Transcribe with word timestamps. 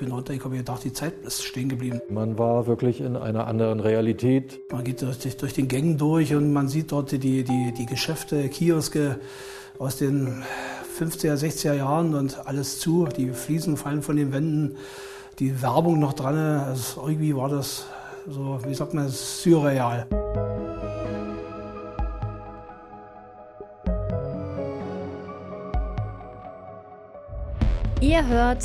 bin 0.00 0.12
runter, 0.12 0.32
ich 0.32 0.42
habe 0.42 0.56
gedacht, 0.56 0.82
die 0.82 0.94
Zeit 0.94 1.12
ist 1.24 1.44
stehen 1.44 1.68
geblieben. 1.68 2.00
Man 2.08 2.38
war 2.38 2.66
wirklich 2.66 3.02
in 3.02 3.16
einer 3.16 3.46
anderen 3.46 3.80
Realität. 3.80 4.58
Man 4.72 4.82
geht 4.82 5.02
durch, 5.02 5.36
durch 5.36 5.52
den 5.52 5.68
Gängen 5.68 5.98
durch 5.98 6.34
und 6.34 6.52
man 6.54 6.68
sieht 6.68 6.90
dort 6.90 7.12
die, 7.12 7.44
die, 7.44 7.74
die 7.76 7.86
Geschäfte, 7.86 8.48
Kioske 8.48 9.20
aus 9.78 9.96
den 9.96 10.42
50er, 10.98 11.34
60er 11.34 11.74
Jahren 11.74 12.14
und 12.14 12.46
alles 12.46 12.80
zu. 12.80 13.08
Die 13.14 13.30
Fliesen 13.30 13.76
fallen 13.76 14.00
von 14.00 14.16
den 14.16 14.32
Wänden, 14.32 14.76
die 15.38 15.60
Werbung 15.60 16.00
noch 16.00 16.14
dran. 16.14 16.36
Also 16.36 17.02
irgendwie 17.02 17.36
war 17.36 17.50
das 17.50 17.84
so, 18.26 18.58
wie 18.66 18.74
sagt 18.74 18.94
man, 18.94 19.08
surreal. 19.08 20.06
Ihr 28.00 28.26
hört 28.26 28.64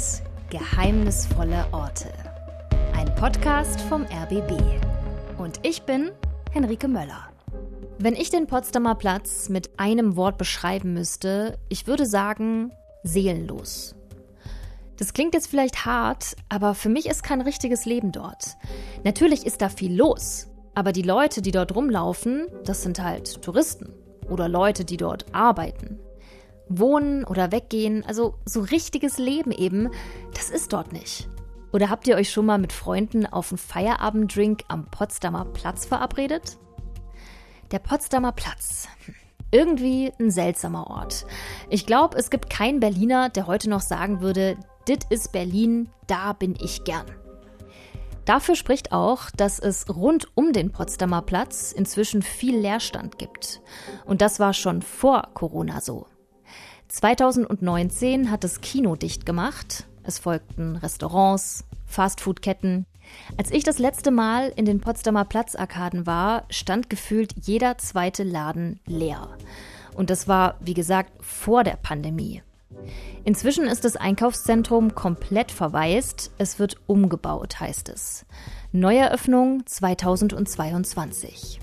Geheimnisvolle 0.52 1.66
Orte. 1.71 2.14
Ein 2.94 3.13
Podcast 3.16 3.81
vom 3.81 4.04
RBB. 4.04 4.52
Und 5.40 5.59
ich 5.63 5.81
bin 5.81 6.12
Henrike 6.52 6.88
Möller. 6.88 7.30
Wenn 7.98 8.13
ich 8.13 8.30
den 8.30 8.45
Potsdamer 8.45 8.94
Platz 8.94 9.49
mit 9.49 9.71
einem 9.80 10.16
Wort 10.16 10.38
beschreiben 10.38 10.94
müsste, 10.94 11.58
ich 11.68 11.88
würde 11.88 12.05
sagen 12.05 12.71
seelenlos. 13.02 13.95
Das 14.98 15.13
klingt 15.13 15.34
jetzt 15.34 15.48
vielleicht 15.48 15.88
hart, 15.88 16.35
aber 16.48 16.76
für 16.76 16.90
mich 16.90 17.07
ist 17.07 17.23
kein 17.23 17.41
richtiges 17.41 17.85
Leben 17.85 18.12
dort. 18.12 18.55
Natürlich 19.04 19.48
ist 19.48 19.63
da 19.63 19.70
viel 19.70 19.96
los, 19.96 20.48
aber 20.76 20.91
die 20.91 21.02
Leute, 21.02 21.41
die 21.41 21.52
dort 21.52 21.76
rumlaufen, 21.76 22.46
das 22.66 22.84
sind 22.84 23.02
halt 23.02 23.41
Touristen 23.41 23.91
oder 24.30 24.48
Leute, 24.48 24.85
die 24.85 24.98
dort 24.98 25.26
arbeiten. 25.34 25.99
Wohnen 26.68 27.24
oder 27.24 27.52
weggehen, 27.52 28.04
also 28.05 28.36
so 28.46 28.62
richtiges 28.62 29.18
Leben 29.18 29.52
eben, 29.52 29.90
das 30.34 30.50
ist 30.50 30.74
dort 30.74 30.94
nicht. 30.94 31.30
Oder 31.72 31.90
habt 31.90 32.08
ihr 32.08 32.16
euch 32.16 32.32
schon 32.32 32.46
mal 32.46 32.58
mit 32.58 32.72
Freunden 32.72 33.26
auf 33.26 33.52
einen 33.52 33.58
Feierabenddrink 33.58 34.64
am 34.70 34.86
Potsdamer 34.86 35.46
Platz 35.46 35.85
verabredet? 35.85 36.57
Der 37.72 37.80
Potsdamer 37.80 38.32
Platz. 38.32 38.88
Irgendwie 39.52 40.12
ein 40.20 40.32
seltsamer 40.32 40.88
Ort. 40.88 41.26
Ich 41.70 41.85
glaube, 41.85 42.18
es 42.18 42.30
gibt 42.30 42.49
keinen 42.49 42.79
Berliner, 42.79 43.29
der 43.29 43.48
heute 43.48 43.70
noch 43.70 43.82
sagen 43.82 44.22
würde, 44.22 44.57
dit 44.88 45.05
ist 45.10 45.32
Berlin, 45.32 45.90
da 46.07 46.34
bin 46.34 46.55
ich 46.62 46.84
gern. 46.84 47.05
Dafür 48.26 48.55
spricht 48.55 48.91
auch, 48.91 49.29
dass 49.29 49.60
es 49.60 49.88
rund 49.88 50.29
um 50.35 50.52
den 50.52 50.72
Potsdamer 50.72 51.22
Platz 51.22 51.72
inzwischen 51.72 52.24
viel 52.24 52.57
Leerstand 52.57 53.20
gibt. 53.20 53.62
Und 54.05 54.22
das 54.22 54.40
war 54.40 54.54
schon 54.54 54.82
vor 54.82 55.29
Corona 55.34 55.79
so. 55.79 56.07
2019 56.96 58.32
hat 58.32 58.46
das 58.46 58.62
Kino 58.62 58.96
dicht 58.96 59.26
gemacht. 59.26 59.85
Es 60.04 60.18
folgten 60.18 60.77
Restaurants, 60.77 61.65
Fastfood-Ketten, 61.85 62.85
als 63.38 63.51
ich 63.51 63.65
das 63.65 63.79
letzte 63.79 64.12
Mal 64.12 64.53
in 64.56 64.63
den 64.63 64.79
Potsdamer 64.79 65.25
Platzarkaden 65.25 66.07
war, 66.07 66.46
stand 66.50 66.90
gefühlt 66.90 67.34
jeder 67.41 67.78
zweite 67.78 68.23
Laden 68.23 68.79
leer. 68.85 69.28
Und 69.94 70.09
das 70.09 70.29
war, 70.29 70.56
wie 70.62 70.73
gesagt, 70.73 71.12
vor 71.22 71.66
der 71.66 71.75
Pandemie. 71.75 72.41
Inzwischen 73.25 73.66
ist 73.66 73.84
das 73.84 73.97
Einkaufszentrum 73.97 74.96
komplett 74.96 75.51
verwaist. 75.51 76.31
Es 76.38 76.59
wird 76.59 76.78
umgebaut, 76.88 77.59
heißt 77.59 77.90
es. 77.90 78.25
Neueröffnung 78.72 79.66
2022. 79.66 81.59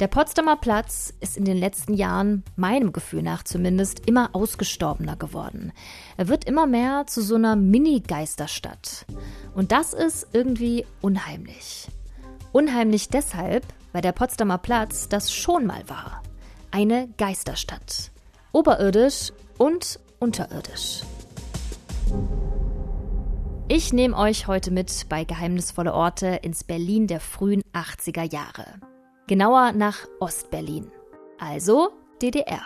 Der 0.00 0.08
Potsdamer 0.08 0.56
Platz 0.56 1.14
ist 1.20 1.36
in 1.36 1.44
den 1.44 1.56
letzten 1.56 1.94
Jahren, 1.94 2.42
meinem 2.56 2.92
Gefühl 2.92 3.22
nach 3.22 3.44
zumindest, 3.44 4.08
immer 4.08 4.30
ausgestorbener 4.32 5.14
geworden. 5.14 5.72
Er 6.16 6.26
wird 6.26 6.46
immer 6.46 6.66
mehr 6.66 7.06
zu 7.06 7.22
so 7.22 7.36
einer 7.36 7.54
Mini-Geisterstadt. 7.54 9.06
Und 9.54 9.70
das 9.70 9.92
ist 9.94 10.26
irgendwie 10.32 10.84
unheimlich. 11.00 11.86
Unheimlich 12.50 13.08
deshalb, 13.08 13.64
weil 13.92 14.02
der 14.02 14.10
Potsdamer 14.10 14.58
Platz 14.58 15.08
das 15.08 15.32
schon 15.32 15.64
mal 15.64 15.88
war. 15.88 16.24
Eine 16.72 17.08
Geisterstadt. 17.16 18.10
Oberirdisch 18.50 19.32
und 19.58 20.00
unterirdisch. 20.18 21.02
Ich 23.68 23.92
nehme 23.92 24.16
euch 24.16 24.48
heute 24.48 24.72
mit 24.72 25.08
bei 25.08 25.22
Geheimnisvolle 25.22 25.94
Orte 25.94 26.40
ins 26.42 26.64
Berlin 26.64 27.06
der 27.06 27.20
frühen 27.20 27.62
80er 27.72 28.30
Jahre. 28.30 28.80
Genauer 29.26 29.72
nach 29.72 30.00
Ostberlin, 30.20 30.90
also 31.38 31.88
DDR. 32.20 32.60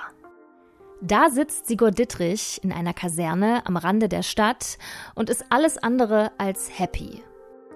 Da 1.00 1.30
sitzt 1.30 1.68
Sigurd 1.68 1.96
Dittrich 1.96 2.58
in 2.64 2.72
einer 2.72 2.92
Kaserne 2.92 3.64
am 3.64 3.76
Rande 3.76 4.08
der 4.08 4.24
Stadt 4.24 4.76
und 5.14 5.30
ist 5.30 5.44
alles 5.50 5.78
andere 5.78 6.32
als 6.36 6.76
happy. 6.76 7.22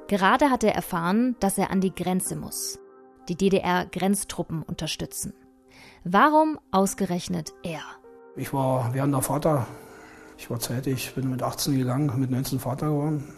Gerade 0.09 0.51
hat 0.51 0.65
er 0.65 0.75
erfahren, 0.75 1.37
dass 1.39 1.59
er 1.59 1.71
an 1.71 1.81
die 1.81 1.95
Grenze 1.95 2.35
muss. 2.35 2.81
Die 3.29 3.37
DDR-Grenztruppen 3.37 4.65
unterstützen. 4.65 5.33
Warum 6.03 6.59
ausgerechnet 6.73 7.53
er? 7.63 7.83
Ich 8.35 8.53
war 8.53 8.93
während 8.93 9.15
der 9.15 9.23
Vater, 9.23 9.69
ich 10.37 10.51
war 10.51 10.59
zeitig, 10.59 11.15
bin 11.15 11.31
mit 11.31 11.45
18 11.45 11.79
gegangen, 11.79 12.19
mit 12.19 12.33
19 12.33 12.59
Vater 12.59 12.87
geworden. 12.87 13.33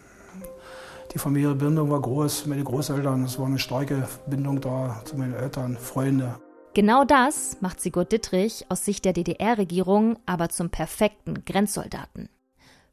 Die 1.15 1.21
Familienbindung 1.21 1.91
war 1.91 2.01
groß, 2.01 2.47
meine 2.47 2.65
Großeltern, 2.65 3.25
es 3.25 3.39
war 3.39 3.47
eine 3.47 3.61
starke 3.61 4.09
Bindung 4.27 4.61
da 4.61 5.01
zu 5.05 5.17
meinen 5.17 5.35
Eltern, 5.35 5.77
Freunde. 5.77 6.41
Genau 6.75 7.05
das 7.05 7.61
macht 7.61 7.81
Sigurd 7.81 8.11
Dittrich 8.11 8.67
aus 8.69 8.85
Sicht 8.85 9.05
der 9.05 9.13
DDR-Regierung 9.13 10.19
aber 10.27 10.49
zum 10.49 10.71
perfekten 10.71 11.45
Grenzsoldaten. 11.45 12.29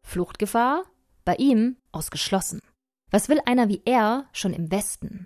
Fluchtgefahr? 0.04 0.84
Bei 1.26 1.36
ihm 1.36 1.78
ausgeschlossen. 1.92 2.62
Was 3.10 3.28
will 3.28 3.42
einer 3.46 3.70
wie 3.70 3.82
er 3.86 4.26
schon 4.34 4.54
im 4.54 4.72
Westen? 4.72 5.26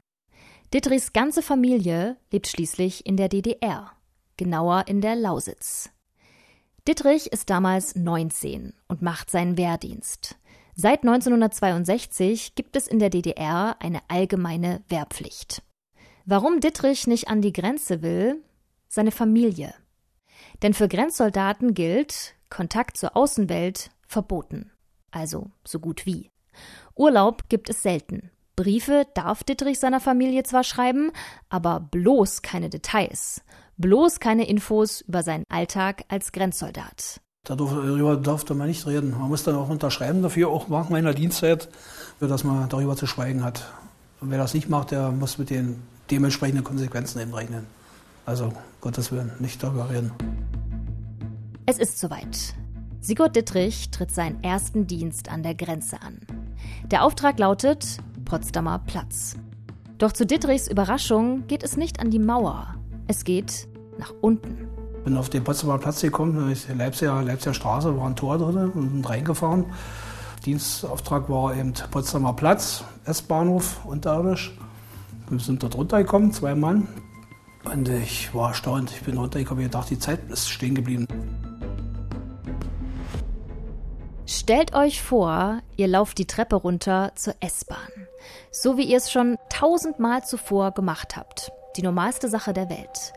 Dittrichs 0.74 1.12
ganze 1.12 1.42
Familie 1.42 2.16
lebt 2.32 2.48
schließlich 2.48 3.06
in 3.06 3.18
der 3.18 3.28
DDR, 3.28 3.92
genauer 4.38 4.86
in 4.88 5.02
der 5.02 5.18
Lausitz. 5.18 5.90
Dittrich 6.88 7.32
ist 7.34 7.50
damals 7.50 7.96
19 7.96 8.74
und 8.88 9.02
macht 9.02 9.30
seinen 9.30 9.58
Wehrdienst. 9.58 10.38
Seit 10.78 11.04
1962 11.04 12.54
gibt 12.56 12.76
es 12.76 12.88
in 12.88 13.00
der 13.00 13.10
DDR 13.10 13.78
eine 13.80 14.02
allgemeine 14.10 14.84
Wehrpflicht. 14.90 15.64
Warum 16.26 16.60
Dittrich 16.60 17.08
nicht 17.08 17.30
an 17.30 17.42
die 17.42 17.54
Grenze 17.54 18.02
will? 18.02 18.44
Seine 18.90 19.12
Familie. 19.12 19.74
Denn 20.64 20.74
für 20.74 20.90
Grenzsoldaten 20.90 21.74
gilt 21.74 22.36
Kontakt 22.50 22.98
zur 22.98 23.16
Außenwelt 23.16 23.90
verboten. 24.06 24.70
Also 25.12 25.50
so 25.64 25.80
gut 25.80 26.06
wie. 26.06 26.30
Urlaub 26.94 27.48
gibt 27.48 27.70
es 27.70 27.82
selten. 27.82 28.30
Briefe 28.58 29.08
darf 29.14 29.46
Dittrich 29.46 29.80
seiner 29.80 30.02
Familie 30.02 30.44
zwar 30.44 30.66
schreiben, 30.66 31.12
aber 31.48 31.80
bloß 31.80 32.42
keine 32.42 32.70
Details. 32.70 33.42
Bloß 33.78 34.20
keine 34.20 34.48
Infos 34.48 35.02
über 35.02 35.24
seinen 35.24 35.46
Alltag 35.48 36.04
als 36.10 36.34
Grenzsoldat. 36.34 37.22
Darüber 37.46 38.16
durfte 38.18 38.56
man 38.56 38.68
nicht 38.68 38.86
reden. 38.88 39.12
Man 39.12 39.30
muss 39.30 39.44
dann 39.44 39.56
auch 39.56 39.70
unterschreiben 39.70 40.24
dafür, 40.24 40.50
auch 40.50 40.68
nach 40.68 40.90
meiner 40.90 41.14
Dienstzeit, 41.14 41.70
dass 42.20 42.44
man 42.44 42.68
darüber 42.70 42.96
zu 42.96 43.06
schweigen 43.06 43.44
hat. 43.44 43.72
Und 44.20 44.32
wer 44.32 44.40
das 44.40 44.56
nicht 44.56 44.68
macht, 44.68 44.92
der 44.92 45.12
muss 45.12 45.38
mit 45.38 45.52
den 45.52 45.82
dementsprechenden 46.10 46.64
Konsequenzen 46.64 47.22
eben 47.22 47.34
rechnen. 47.34 47.68
Also, 48.26 48.52
Gottes 48.82 49.12
Willen, 49.12 49.32
nicht 49.40 49.62
darüber 49.62 49.90
reden. 49.92 50.12
Es 51.68 51.78
ist 51.78 52.00
soweit. 52.00 52.56
Sigurd 53.00 53.36
Dittrich 53.36 53.92
tritt 53.92 54.10
seinen 54.10 54.44
ersten 54.44 54.88
Dienst 54.88 55.30
an 55.30 55.44
der 55.44 55.54
Grenze 55.54 56.02
an. 56.02 56.20
Der 56.90 57.04
Auftrag 57.04 57.38
lautet 57.38 58.00
Potsdamer 58.26 58.80
Platz. 58.80 59.36
Doch 60.00 60.12
zu 60.12 60.26
Dittrichs 60.26 60.68
Überraschung 60.68 61.46
geht 61.46 61.64
es 61.64 61.78
nicht 61.78 62.00
an 62.00 62.10
die 62.10 62.20
Mauer. 62.20 62.74
Es 63.08 63.24
geht 63.24 63.68
nach 64.00 64.14
unten 64.22 64.65
bin 65.06 65.18
auf 65.18 65.30
den 65.30 65.44
Potsdamer 65.44 65.78
Platz 65.78 66.02
gekommen, 66.02 66.54
Leipziger, 66.78 67.22
Leipziger 67.22 67.54
Straße, 67.54 67.96
war 67.96 68.08
ein 68.08 68.16
Tor 68.16 68.38
drin 68.40 68.72
und 68.72 68.92
bin 68.92 69.06
reingefahren. 69.06 69.66
Dienstauftrag 70.46 71.30
war 71.30 71.56
eben 71.56 71.74
Potsdamer 71.92 72.34
Platz, 72.34 72.84
S-Bahnhof, 73.06 73.86
unterirdisch. 73.86 74.58
Wir 75.30 75.40
sind 75.40 75.64
dort 75.64 75.76
runtergekommen, 75.76 76.34
zwei 76.34 76.56
Mann. 76.56 76.88
Und 77.64 77.88
ich 77.88 78.34
war 78.34 78.50
erstaunt. 78.50 78.92
Ich 78.92 79.02
bin 79.02 79.18
runtergekommen 79.18 79.64
und 79.64 79.72
gedacht, 79.72 79.90
die 79.90 79.98
Zeit 79.98 80.20
ist 80.30 80.50
stehen 80.50 80.76
geblieben. 80.76 81.08
Stellt 84.28 84.76
euch 84.76 85.02
vor, 85.02 85.62
ihr 85.78 85.88
lauft 85.88 86.18
die 86.18 86.28
Treppe 86.28 86.56
runter 86.56 87.12
zur 87.16 87.36
S-Bahn. 87.40 87.78
So 88.52 88.78
wie 88.78 88.86
ihr 88.86 88.98
es 88.98 89.12
schon 89.12 89.38
tausendmal 89.50 90.24
zuvor 90.24 90.72
gemacht 90.72 91.16
habt. 91.16 91.52
Die 91.78 91.84
normalste 91.84 92.30
Sache 92.30 92.54
der 92.54 92.70
Welt. 92.70 93.14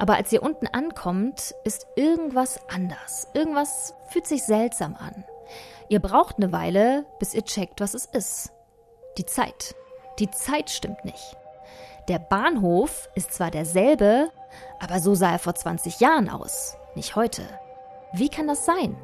Aber 0.00 0.14
als 0.14 0.32
ihr 0.32 0.42
unten 0.42 0.66
ankommt, 0.66 1.54
ist 1.62 1.86
irgendwas 1.94 2.58
anders. 2.70 3.28
Irgendwas 3.34 3.94
fühlt 4.08 4.26
sich 4.26 4.44
seltsam 4.44 4.96
an. 4.96 5.24
Ihr 5.90 6.00
braucht 6.00 6.38
eine 6.38 6.52
Weile, 6.52 7.04
bis 7.18 7.34
ihr 7.34 7.44
checkt, 7.44 7.82
was 7.82 7.92
es 7.92 8.06
ist. 8.06 8.50
Die 9.18 9.26
Zeit. 9.26 9.74
Die 10.18 10.30
Zeit 10.30 10.70
stimmt 10.70 11.04
nicht. 11.04 11.36
Der 12.08 12.18
Bahnhof 12.18 13.10
ist 13.14 13.34
zwar 13.34 13.50
derselbe, 13.50 14.30
aber 14.78 15.00
so 15.00 15.14
sah 15.14 15.32
er 15.32 15.38
vor 15.38 15.54
20 15.54 16.00
Jahren 16.00 16.30
aus, 16.30 16.78
nicht 16.94 17.14
heute. 17.14 17.42
Wie 18.14 18.30
kann 18.30 18.46
das 18.46 18.64
sein? 18.64 18.96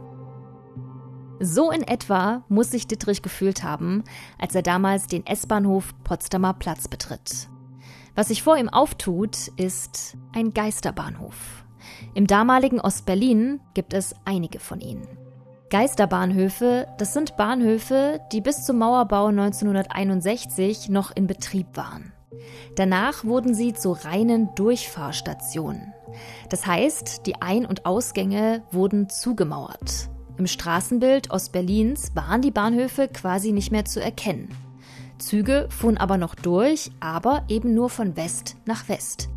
So 1.41 1.71
in 1.71 1.83
etwa 1.83 2.43
muss 2.49 2.71
sich 2.71 2.87
Dittrich 2.87 3.21
gefühlt 3.21 3.63
haben, 3.63 4.03
als 4.39 4.55
er 4.55 4.63
damals 4.63 5.09
den 5.09 5.27
S-Bahnhof 5.27 5.93
Potsdamer 6.05 6.55
Platz 6.55 6.89
betritt. 6.89 7.51
Was 8.17 8.29
sich 8.29 8.43
vor 8.43 8.57
ihm 8.57 8.71
auftut, 8.71 9.49
ist 9.59 10.17
ein 10.35 10.55
Geisterbahnhof. 10.55 11.67
Im 12.15 12.27
damaligen 12.27 12.81
Ostberlin 12.81 13.61
gibt 13.75 13.93
es 13.93 14.15
einige 14.25 14.59
von 14.59 14.81
ihnen. 14.81 15.07
Geisterbahnhöfe, 15.69 16.87
das 16.97 17.13
sind 17.13 17.37
Bahnhöfe, 17.37 18.21
die 18.33 18.41
bis 18.41 18.65
zum 18.65 18.79
Mauerbau 18.79 19.27
1961 19.27 20.89
noch 20.89 21.15
in 21.15 21.27
Betrieb 21.27 21.67
waren. 21.77 22.15
Danach 22.75 23.25
wurden 23.25 23.55
sie 23.55 23.75
zu 23.75 23.93
reinen 23.93 24.55
Durchfahrstationen. 24.55 25.93
Das 26.49 26.67
heißt, 26.67 27.27
die 27.27 27.43
Ein- 27.43 27.67
und 27.67 27.85
Ausgänge 27.85 28.63
wurden 28.71 29.11
zugemauert. 29.11 30.09
Im 30.39 30.47
Straßenbild 30.47 31.31
Ostberlins 31.31 32.13
waren 32.15 32.41
die 32.41 32.51
Bahnhöfe 32.51 33.09
quasi 33.09 33.53
nicht 33.53 33.73
mehr 33.73 33.85
zu 33.85 34.03
erkennen. 34.03 34.49
Züge 35.19 35.69
fuhren 35.71 35.97
aber 35.97 36.19
noch 36.19 36.35
durch, 36.35 36.91
aber 37.01 37.45
eben 37.49 37.75
nur 37.75 37.91
von 37.91 38.17
West 38.17 38.57
nach 38.65 38.89
West. 38.89 39.29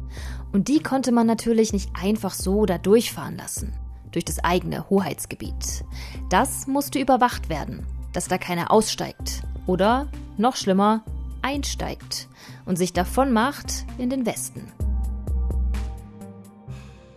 Und 0.52 0.68
die 0.68 0.82
konnte 0.82 1.12
man 1.12 1.28
natürlich 1.28 1.74
nicht 1.74 1.92
einfach 2.00 2.34
so 2.34 2.66
da 2.66 2.78
durchfahren 2.78 3.38
lassen, 3.38 3.74
durch 4.12 4.26
das 4.26 4.44
eigene 4.44 4.90
Hoheitsgebiet. 4.90 5.86
Das 6.30 6.68
musste 6.68 7.00
überwacht 7.00 7.50
werden, 7.50 7.86
dass 8.14 8.28
da 8.28 8.38
keiner 8.38 8.72
aussteigt 8.72 9.44
oder, 9.68 10.08
noch 10.38 10.56
schlimmer, 10.56 11.04
einsteigt 11.42 12.28
und 12.66 12.78
sich 12.78 12.94
davon 12.94 13.32
macht 13.32 13.86
in 13.98 14.10
den 14.10 14.26
Westen. 14.26 14.72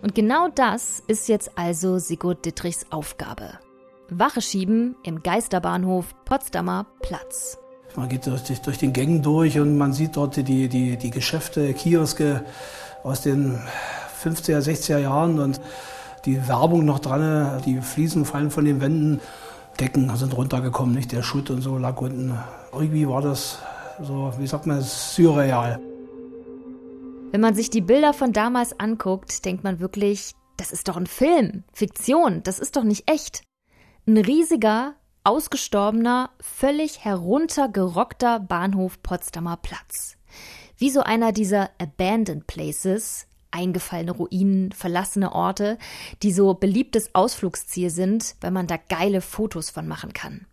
Und 0.02 0.14
genau 0.14 0.48
das 0.48 1.02
ist 1.06 1.28
jetzt 1.28 1.56
also 1.56 1.98
Sigurd 1.98 2.44
Dittrichs 2.44 2.86
Aufgabe. 2.90 3.58
Wache 4.08 4.42
schieben 4.42 4.96
im 5.04 5.22
Geisterbahnhof 5.22 6.14
Potsdamer 6.24 6.86
Platz. 7.00 7.61
Man 7.94 8.08
geht 8.08 8.26
durch, 8.26 8.42
durch 8.62 8.78
den 8.78 8.92
Gängen 8.92 9.22
durch 9.22 9.58
und 9.58 9.76
man 9.76 9.92
sieht 9.92 10.16
dort 10.16 10.36
die, 10.36 10.68
die, 10.68 10.96
die 10.96 11.10
Geschäfte, 11.10 11.74
Kioske 11.74 12.44
aus 13.02 13.20
den 13.20 13.60
50er, 14.22 14.60
60er 14.60 14.98
Jahren 14.98 15.38
und 15.38 15.60
die 16.24 16.48
Werbung 16.48 16.84
noch 16.84 17.00
dran, 17.00 17.60
die 17.66 17.80
Fliesen 17.80 18.24
fallen 18.24 18.50
von 18.50 18.64
den 18.64 18.80
Wänden, 18.80 19.20
Decken 19.80 20.14
sind 20.16 20.36
runtergekommen, 20.36 20.94
nicht? 20.94 21.12
Der 21.12 21.22
Schutt 21.22 21.50
und 21.50 21.62
so 21.62 21.78
lag 21.78 22.00
unten. 22.00 22.38
Irgendwie 22.72 23.08
war 23.08 23.22
das 23.22 23.58
so, 24.02 24.32
wie 24.38 24.46
sagt 24.46 24.66
man, 24.66 24.80
surreal. 24.82 25.80
Wenn 27.30 27.40
man 27.40 27.54
sich 27.54 27.70
die 27.70 27.80
Bilder 27.80 28.12
von 28.12 28.32
damals 28.32 28.78
anguckt, 28.78 29.44
denkt 29.44 29.64
man 29.64 29.80
wirklich, 29.80 30.34
das 30.56 30.70
ist 30.70 30.88
doch 30.88 30.96
ein 30.96 31.06
Film, 31.06 31.64
Fiktion, 31.72 32.42
das 32.42 32.58
ist 32.58 32.76
doch 32.76 32.84
nicht 32.84 33.10
echt. 33.10 33.42
Ein 34.06 34.18
riesiger, 34.18 34.94
ausgestorbener, 35.24 36.30
völlig 36.40 37.04
heruntergerockter 37.04 38.40
Bahnhof 38.40 39.02
Potsdamer 39.02 39.56
Platz. 39.56 40.16
Wie 40.76 40.90
so 40.90 41.00
einer 41.02 41.32
dieser 41.32 41.70
Abandoned 41.78 42.46
Places, 42.46 43.26
eingefallene 43.50 44.12
Ruinen, 44.12 44.72
verlassene 44.72 45.32
Orte, 45.32 45.78
die 46.22 46.32
so 46.32 46.54
beliebtes 46.54 47.14
Ausflugsziel 47.14 47.90
sind, 47.90 48.34
weil 48.40 48.50
man 48.50 48.66
da 48.66 48.76
geile 48.76 49.20
Fotos 49.20 49.70
von 49.70 49.86
machen 49.86 50.12
kann. 50.12 50.46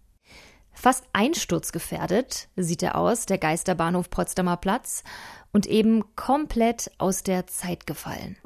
Fast 0.74 1.04
einsturzgefährdet 1.12 2.48
sieht 2.56 2.84
er 2.84 2.96
aus, 2.96 3.26
der 3.26 3.38
Geisterbahnhof 3.38 4.10
Potsdamer 4.10 4.58
Platz, 4.58 5.04
und 5.52 5.66
eben 5.66 6.16
komplett 6.16 6.92
aus 7.00 7.24
der 7.24 7.48
Zeit 7.48 7.88
gefallen. 7.88 8.38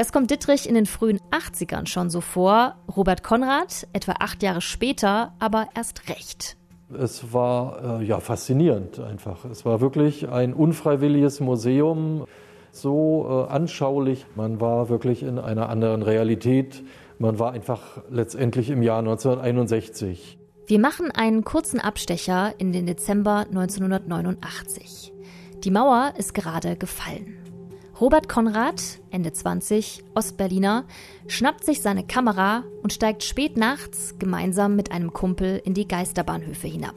Das 0.00 0.12
kommt 0.12 0.30
Dittrich 0.30 0.66
in 0.66 0.74
den 0.74 0.86
frühen 0.86 1.20
80ern 1.30 1.86
schon 1.86 2.08
so 2.08 2.22
vor, 2.22 2.76
Robert 2.96 3.22
Konrad 3.22 3.86
etwa 3.92 4.12
acht 4.18 4.42
Jahre 4.42 4.62
später 4.62 5.34
aber 5.40 5.68
erst 5.76 6.08
recht. 6.08 6.56
Es 6.98 7.34
war 7.34 8.00
äh, 8.00 8.04
ja 8.06 8.18
faszinierend 8.18 8.98
einfach. 8.98 9.44
Es 9.44 9.66
war 9.66 9.82
wirklich 9.82 10.30
ein 10.30 10.54
unfreiwilliges 10.54 11.40
Museum, 11.40 12.24
so 12.72 13.46
äh, 13.46 13.52
anschaulich. 13.52 14.24
Man 14.36 14.58
war 14.58 14.88
wirklich 14.88 15.22
in 15.22 15.38
einer 15.38 15.68
anderen 15.68 16.00
Realität. 16.00 16.82
Man 17.18 17.38
war 17.38 17.52
einfach 17.52 17.82
letztendlich 18.08 18.70
im 18.70 18.80
Jahr 18.80 19.00
1961. 19.00 20.38
Wir 20.66 20.78
machen 20.78 21.10
einen 21.10 21.44
kurzen 21.44 21.78
Abstecher 21.78 22.54
in 22.56 22.72
den 22.72 22.86
Dezember 22.86 23.40
1989. 23.40 25.12
Die 25.62 25.70
Mauer 25.70 26.14
ist 26.16 26.32
gerade 26.32 26.76
gefallen. 26.76 27.39
Robert 28.00 28.30
Konrad, 28.30 28.80
Ende 29.10 29.30
20, 29.30 30.02
Ostberliner, 30.14 30.84
schnappt 31.26 31.64
sich 31.64 31.82
seine 31.82 32.02
Kamera 32.02 32.64
und 32.82 32.94
steigt 32.94 33.22
spät 33.22 33.58
nachts 33.58 34.18
gemeinsam 34.18 34.74
mit 34.74 34.90
einem 34.90 35.12
Kumpel 35.12 35.60
in 35.66 35.74
die 35.74 35.86
Geisterbahnhöfe 35.86 36.66
hinab. 36.66 36.94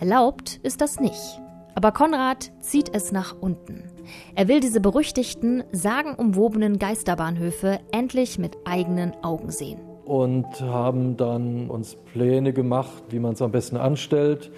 Erlaubt 0.00 0.58
ist 0.64 0.80
das 0.80 0.98
nicht. 0.98 1.40
Aber 1.76 1.92
Konrad 1.92 2.50
zieht 2.58 2.92
es 2.92 3.12
nach 3.12 3.36
unten. 3.40 3.84
Er 4.34 4.48
will 4.48 4.58
diese 4.58 4.80
berüchtigten, 4.80 5.62
sagenumwobenen 5.70 6.80
Geisterbahnhöfe 6.80 7.78
endlich 7.92 8.40
mit 8.40 8.56
eigenen 8.64 9.12
Augen 9.22 9.52
sehen. 9.52 9.78
Und 10.04 10.60
haben 10.62 11.16
dann 11.16 11.70
uns 11.70 11.94
Pläne 12.12 12.52
gemacht, 12.52 13.04
wie 13.10 13.20
man 13.20 13.34
es 13.34 13.42
am 13.42 13.52
besten 13.52 13.76
anstellt. 13.76 14.50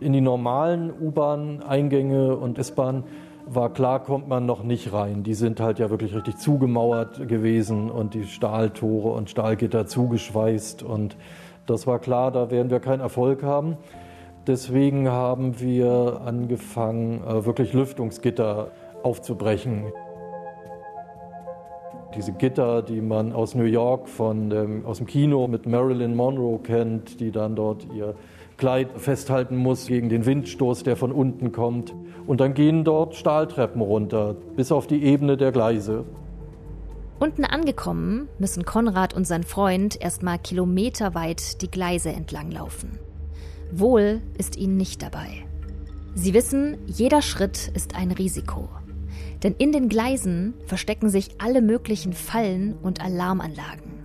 In 0.00 0.12
die 0.12 0.20
normalen 0.20 0.90
U-Bahn-Eingänge 0.90 2.36
und 2.36 2.58
S-Bahn 2.58 3.04
war 3.52 3.72
klar, 3.72 4.00
kommt 4.00 4.28
man 4.28 4.46
noch 4.46 4.62
nicht 4.62 4.92
rein. 4.92 5.24
Die 5.24 5.34
sind 5.34 5.60
halt 5.60 5.80
ja 5.80 5.90
wirklich 5.90 6.14
richtig 6.14 6.36
zugemauert 6.36 7.26
gewesen 7.26 7.90
und 7.90 8.14
die 8.14 8.24
Stahltore 8.24 9.10
und 9.10 9.28
Stahlgitter 9.28 9.86
zugeschweißt. 9.86 10.84
Und 10.84 11.16
das 11.66 11.86
war 11.86 11.98
klar, 11.98 12.30
da 12.30 12.50
werden 12.50 12.70
wir 12.70 12.78
keinen 12.78 13.00
Erfolg 13.00 13.42
haben. 13.42 13.76
Deswegen 14.46 15.08
haben 15.08 15.60
wir 15.60 16.20
angefangen, 16.24 17.24
äh, 17.24 17.44
wirklich 17.44 17.72
Lüftungsgitter 17.72 18.70
aufzubrechen. 19.02 19.92
Diese 22.14 22.32
Gitter, 22.32 22.82
die 22.82 23.00
man 23.00 23.32
aus 23.32 23.54
New 23.54 23.64
York 23.64 24.08
von 24.08 24.50
dem, 24.50 24.86
aus 24.86 24.98
dem 24.98 25.06
Kino 25.06 25.48
mit 25.48 25.66
Marilyn 25.66 26.14
Monroe 26.14 26.58
kennt, 26.58 27.20
die 27.20 27.32
dann 27.32 27.56
dort 27.56 27.86
ihr 27.92 28.14
Kleid 28.60 28.90
festhalten 28.96 29.56
muss 29.56 29.86
gegen 29.86 30.10
den 30.10 30.26
Windstoß, 30.26 30.82
der 30.82 30.94
von 30.94 31.12
unten 31.12 31.50
kommt. 31.50 31.94
Und 32.26 32.42
dann 32.42 32.52
gehen 32.52 32.84
dort 32.84 33.14
Stahltreppen 33.14 33.80
runter, 33.80 34.36
bis 34.54 34.70
auf 34.70 34.86
die 34.86 35.02
Ebene 35.02 35.38
der 35.38 35.50
Gleise. 35.50 36.04
Unten 37.18 37.46
angekommen, 37.46 38.28
müssen 38.38 38.66
Konrad 38.66 39.14
und 39.14 39.26
sein 39.26 39.44
Freund 39.44 39.98
erstmal 39.98 40.38
kilometerweit 40.38 41.62
die 41.62 41.70
Gleise 41.70 42.10
entlang 42.10 42.50
laufen. 42.50 42.98
Wohl 43.72 44.20
ist 44.36 44.58
ihnen 44.58 44.76
nicht 44.76 45.00
dabei. 45.00 45.46
Sie 46.14 46.34
wissen, 46.34 46.76
jeder 46.86 47.22
Schritt 47.22 47.68
ist 47.74 47.96
ein 47.96 48.12
Risiko. 48.12 48.68
Denn 49.42 49.54
in 49.56 49.72
den 49.72 49.88
Gleisen 49.88 50.52
verstecken 50.66 51.08
sich 51.08 51.30
alle 51.38 51.62
möglichen 51.62 52.12
Fallen 52.12 52.74
und 52.82 53.02
Alarmanlagen. 53.02 54.04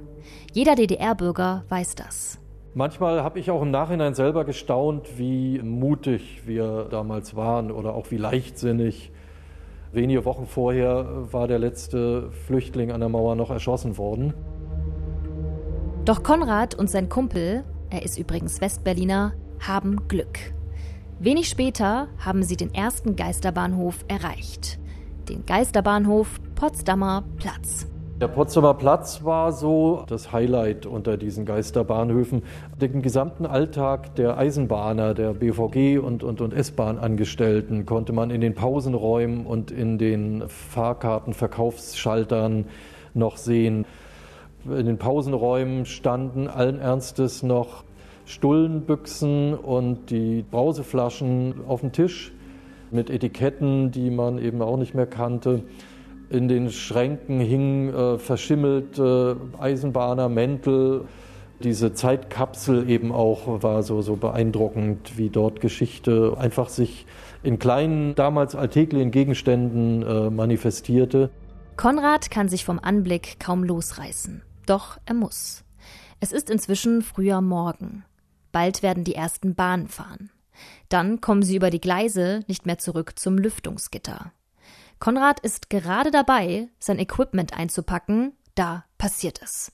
Jeder 0.54 0.76
DDR-Bürger 0.76 1.66
weiß 1.68 1.96
das. 1.96 2.40
Manchmal 2.78 3.24
habe 3.24 3.40
ich 3.40 3.50
auch 3.52 3.62
im 3.62 3.72
Nachhinein 3.72 4.16
selber 4.16 4.44
gestaunt, 4.44 5.18
wie 5.18 5.60
mutig 5.60 6.42
wir 6.46 6.88
damals 6.92 7.34
waren 7.34 7.72
oder 7.72 7.96
auch 7.96 8.12
wie 8.12 8.18
leichtsinnig. 8.18 9.14
Wenige 9.94 10.26
Wochen 10.26 10.46
vorher 10.46 11.32
war 11.32 11.48
der 11.48 11.58
letzte 11.58 12.32
Flüchtling 12.32 12.92
an 12.92 13.00
der 13.00 13.08
Mauer 13.08 13.38
noch 13.38 13.50
erschossen 13.50 13.98
worden. 13.98 14.34
Doch 16.04 16.22
Konrad 16.22 16.76
und 16.76 16.90
sein 16.90 17.08
Kumpel, 17.08 17.64
er 17.90 18.04
ist 18.04 18.20
übrigens 18.20 18.60
Westberliner, 18.60 19.36
haben 19.66 20.10
Glück. 20.10 20.38
Wenig 21.18 21.48
später 21.48 22.10
haben 22.18 22.44
sie 22.44 22.58
den 22.58 22.74
ersten 22.74 23.16
Geisterbahnhof 23.16 24.04
erreicht. 24.10 24.80
Den 25.30 25.46
Geisterbahnhof 25.46 26.42
Potsdamer 26.56 27.24
Platz. 27.38 27.88
Der 28.22 28.30
Potsdamer 28.30 28.76
Platz 28.76 29.26
war 29.26 29.52
so 29.52 30.06
das 30.08 30.32
Highlight 30.32 30.86
unter 30.86 31.18
diesen 31.18 31.46
Geisterbahnhöfen. 31.46 32.44
Den 32.80 33.02
gesamten 33.02 33.46
Alltag 33.46 34.16
der 34.16 34.38
Eisenbahner, 34.38 35.14
der 35.14 35.34
BVG 35.34 35.98
und, 35.98 36.24
und, 36.24 36.40
und 36.40 36.54
S-Bahn-Angestellten 36.54 37.86
konnte 37.86 38.14
man 38.14 38.30
in 38.30 38.40
den 38.40 38.56
Pausenräumen 38.56 39.46
und 39.46 39.70
in 39.70 39.98
den 39.98 40.46
Fahrkartenverkaufsschaltern 40.48 42.68
noch 43.14 43.36
sehen. 43.36 43.86
In 44.64 44.86
den 44.86 44.98
Pausenräumen 44.98 45.86
standen 45.86 46.48
allen 46.48 46.80
Ernstes 46.80 47.44
noch 47.44 47.84
Stullenbüchsen 48.26 49.56
und 49.56 50.10
die 50.10 50.46
Brauseflaschen 50.50 51.66
auf 51.68 51.82
dem 51.82 51.92
Tisch 51.92 52.32
mit 52.92 53.10
Etiketten, 53.10 53.92
die 53.92 54.10
man 54.10 54.38
eben 54.38 54.62
auch 54.62 54.78
nicht 54.78 54.96
mehr 54.96 55.06
kannte. 55.06 55.64
In 56.30 56.48
den 56.48 56.72
Schränken 56.72 57.40
hingen 57.40 57.94
äh, 57.94 58.18
verschimmelte 58.18 59.38
Eisenbahner, 59.60 60.30
Mäntel. 60.30 61.06
Diese 61.64 61.94
Zeitkapsel 61.94 62.90
eben 62.90 63.12
auch 63.12 63.64
war 63.64 63.84
so, 63.84 64.02
so 64.02 64.16
beeindruckend, 64.16 65.18
wie 65.18 65.30
dort 65.30 65.62
Geschichte 65.62 66.36
einfach 66.38 66.70
sich 66.70 67.06
in 67.44 67.60
kleinen, 67.60 68.16
damals 68.16 68.56
alltäglichen 68.56 69.12
Gegenständen 69.12 70.04
äh, 70.04 70.30
manifestierte. 70.30 71.30
Konrad 71.78 72.32
kann 72.32 72.50
sich 72.50 72.66
vom 72.66 72.80
Anblick 72.80 73.40
kaum 73.40 73.64
losreißen. 73.64 74.42
Doch 74.66 74.98
er 75.06 75.14
muss. 75.14 75.64
Es 76.20 76.32
ist 76.32 76.50
inzwischen 76.50 77.02
früher 77.02 77.42
Morgen. 77.42 78.04
Bald 78.52 78.82
werden 78.82 79.04
die 79.04 79.16
ersten 79.16 79.54
Bahnen 79.54 79.88
fahren. 79.88 80.32
Dann 80.90 81.22
kommen 81.22 81.44
sie 81.44 81.56
über 81.56 81.70
die 81.70 81.82
Gleise 81.82 82.42
nicht 82.48 82.66
mehr 82.66 82.78
zurück 82.78 83.20
zum 83.20 83.38
Lüftungsgitter. 83.38 84.32
Konrad 85.00 85.40
ist 85.42 85.70
gerade 85.70 86.12
dabei, 86.12 86.70
sein 86.80 87.00
Equipment 87.00 87.58
einzupacken, 87.58 88.34
da 88.56 88.86
passiert 88.98 89.42
es. 89.44 89.72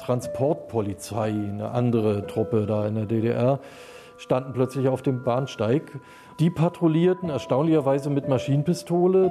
Transportpolizei, 0.00 1.28
eine 1.28 1.70
andere 1.72 2.26
Truppe 2.26 2.66
da 2.66 2.86
in 2.86 2.94
der 2.94 3.06
DDR, 3.06 3.60
standen 4.16 4.52
plötzlich 4.52 4.88
auf 4.88 5.02
dem 5.02 5.22
Bahnsteig. 5.24 6.00
Die 6.38 6.50
patrouillierten 6.50 7.28
erstaunlicherweise 7.28 8.10
mit 8.10 8.28
Maschinenpistole 8.28 9.30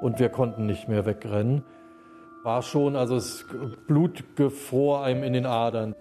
und 0.00 0.18
wir 0.18 0.28
konnten 0.28 0.66
nicht 0.66 0.88
mehr 0.88 1.06
wegrennen. 1.06 1.64
War 2.44 2.62
schon, 2.62 2.96
also 2.96 3.16
das 3.16 3.44
Blut 3.86 4.36
gefror 4.36 5.02
einem 5.02 5.22
in 5.22 5.32
den 5.32 5.46
Adern. 5.46 5.94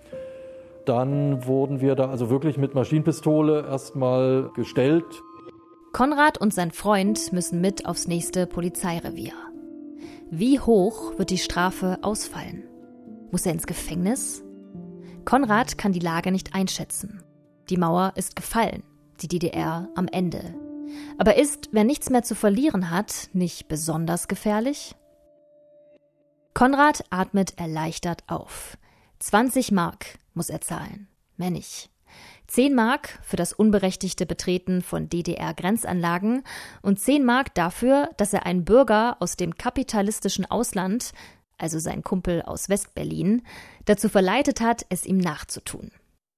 Dann 0.85 1.45
wurden 1.45 1.81
wir 1.81 1.95
da 1.95 2.09
also 2.09 2.29
wirklich 2.29 2.57
mit 2.57 2.73
Maschinenpistole 2.73 3.65
erstmal 3.67 4.49
gestellt. 4.55 5.05
Konrad 5.91 6.37
und 6.37 6.53
sein 6.53 6.71
Freund 6.71 7.33
müssen 7.33 7.61
mit 7.61 7.85
aufs 7.85 8.07
nächste 8.07 8.45
Polizeirevier. 8.45 9.33
Wie 10.29 10.59
hoch 10.59 11.17
wird 11.17 11.31
die 11.31 11.39
Strafe 11.39 11.97
ausfallen? 12.03 12.63
Muss 13.31 13.45
er 13.45 13.53
ins 13.53 13.65
Gefängnis? 13.65 14.43
Konrad 15.25 15.77
kann 15.77 15.91
die 15.91 15.99
Lage 15.99 16.31
nicht 16.31 16.53
einschätzen. 16.53 17.23
Die 17.69 17.77
Mauer 17.77 18.13
ist 18.15 18.35
gefallen, 18.35 18.83
die 19.21 19.27
DDR 19.27 19.89
am 19.95 20.07
Ende. 20.07 20.55
Aber 21.17 21.35
ist, 21.35 21.69
wer 21.71 21.83
nichts 21.83 22.09
mehr 22.09 22.23
zu 22.23 22.35
verlieren 22.35 22.91
hat, 22.91 23.29
nicht 23.33 23.67
besonders 23.67 24.27
gefährlich? 24.27 24.95
Konrad 26.53 27.03
atmet 27.09 27.57
erleichtert 27.57 28.23
auf. 28.27 28.77
20 29.19 29.71
Mark 29.71 30.19
muss 30.33 30.49
er 30.49 30.61
zahlen. 30.61 31.07
Mehr 31.37 31.51
nicht. 31.51 31.89
10 32.49 32.73
Mark 32.73 33.19
für 33.21 33.35
das 33.35 33.53
unberechtigte 33.53 34.25
Betreten 34.25 34.81
von 34.81 35.07
DDR-Grenzanlagen 35.07 36.43
und 36.81 36.99
10 36.99 37.23
Mark 37.23 37.53
dafür, 37.53 38.09
dass 38.17 38.33
er 38.33 38.45
einen 38.45 38.65
Bürger 38.65 39.17
aus 39.19 39.35
dem 39.35 39.55
kapitalistischen 39.55 40.45
Ausland, 40.49 41.11
also 41.57 41.77
sein 41.77 42.03
Kumpel 42.03 42.41
aus 42.41 42.67
Westberlin, 42.67 43.43
dazu 43.85 44.09
verleitet 44.09 44.61
hat, 44.61 44.85
es 44.89 45.05
ihm 45.05 45.19
nachzutun. 45.19 45.91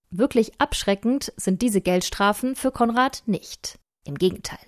Wirklich 0.10 0.60
abschreckend 0.60 1.32
sind 1.38 1.62
diese 1.62 1.80
Geldstrafen 1.80 2.56
für 2.56 2.72
Konrad 2.72 3.24
nicht. 3.26 3.80
Im 4.04 4.16
Gegenteil. 4.16 4.60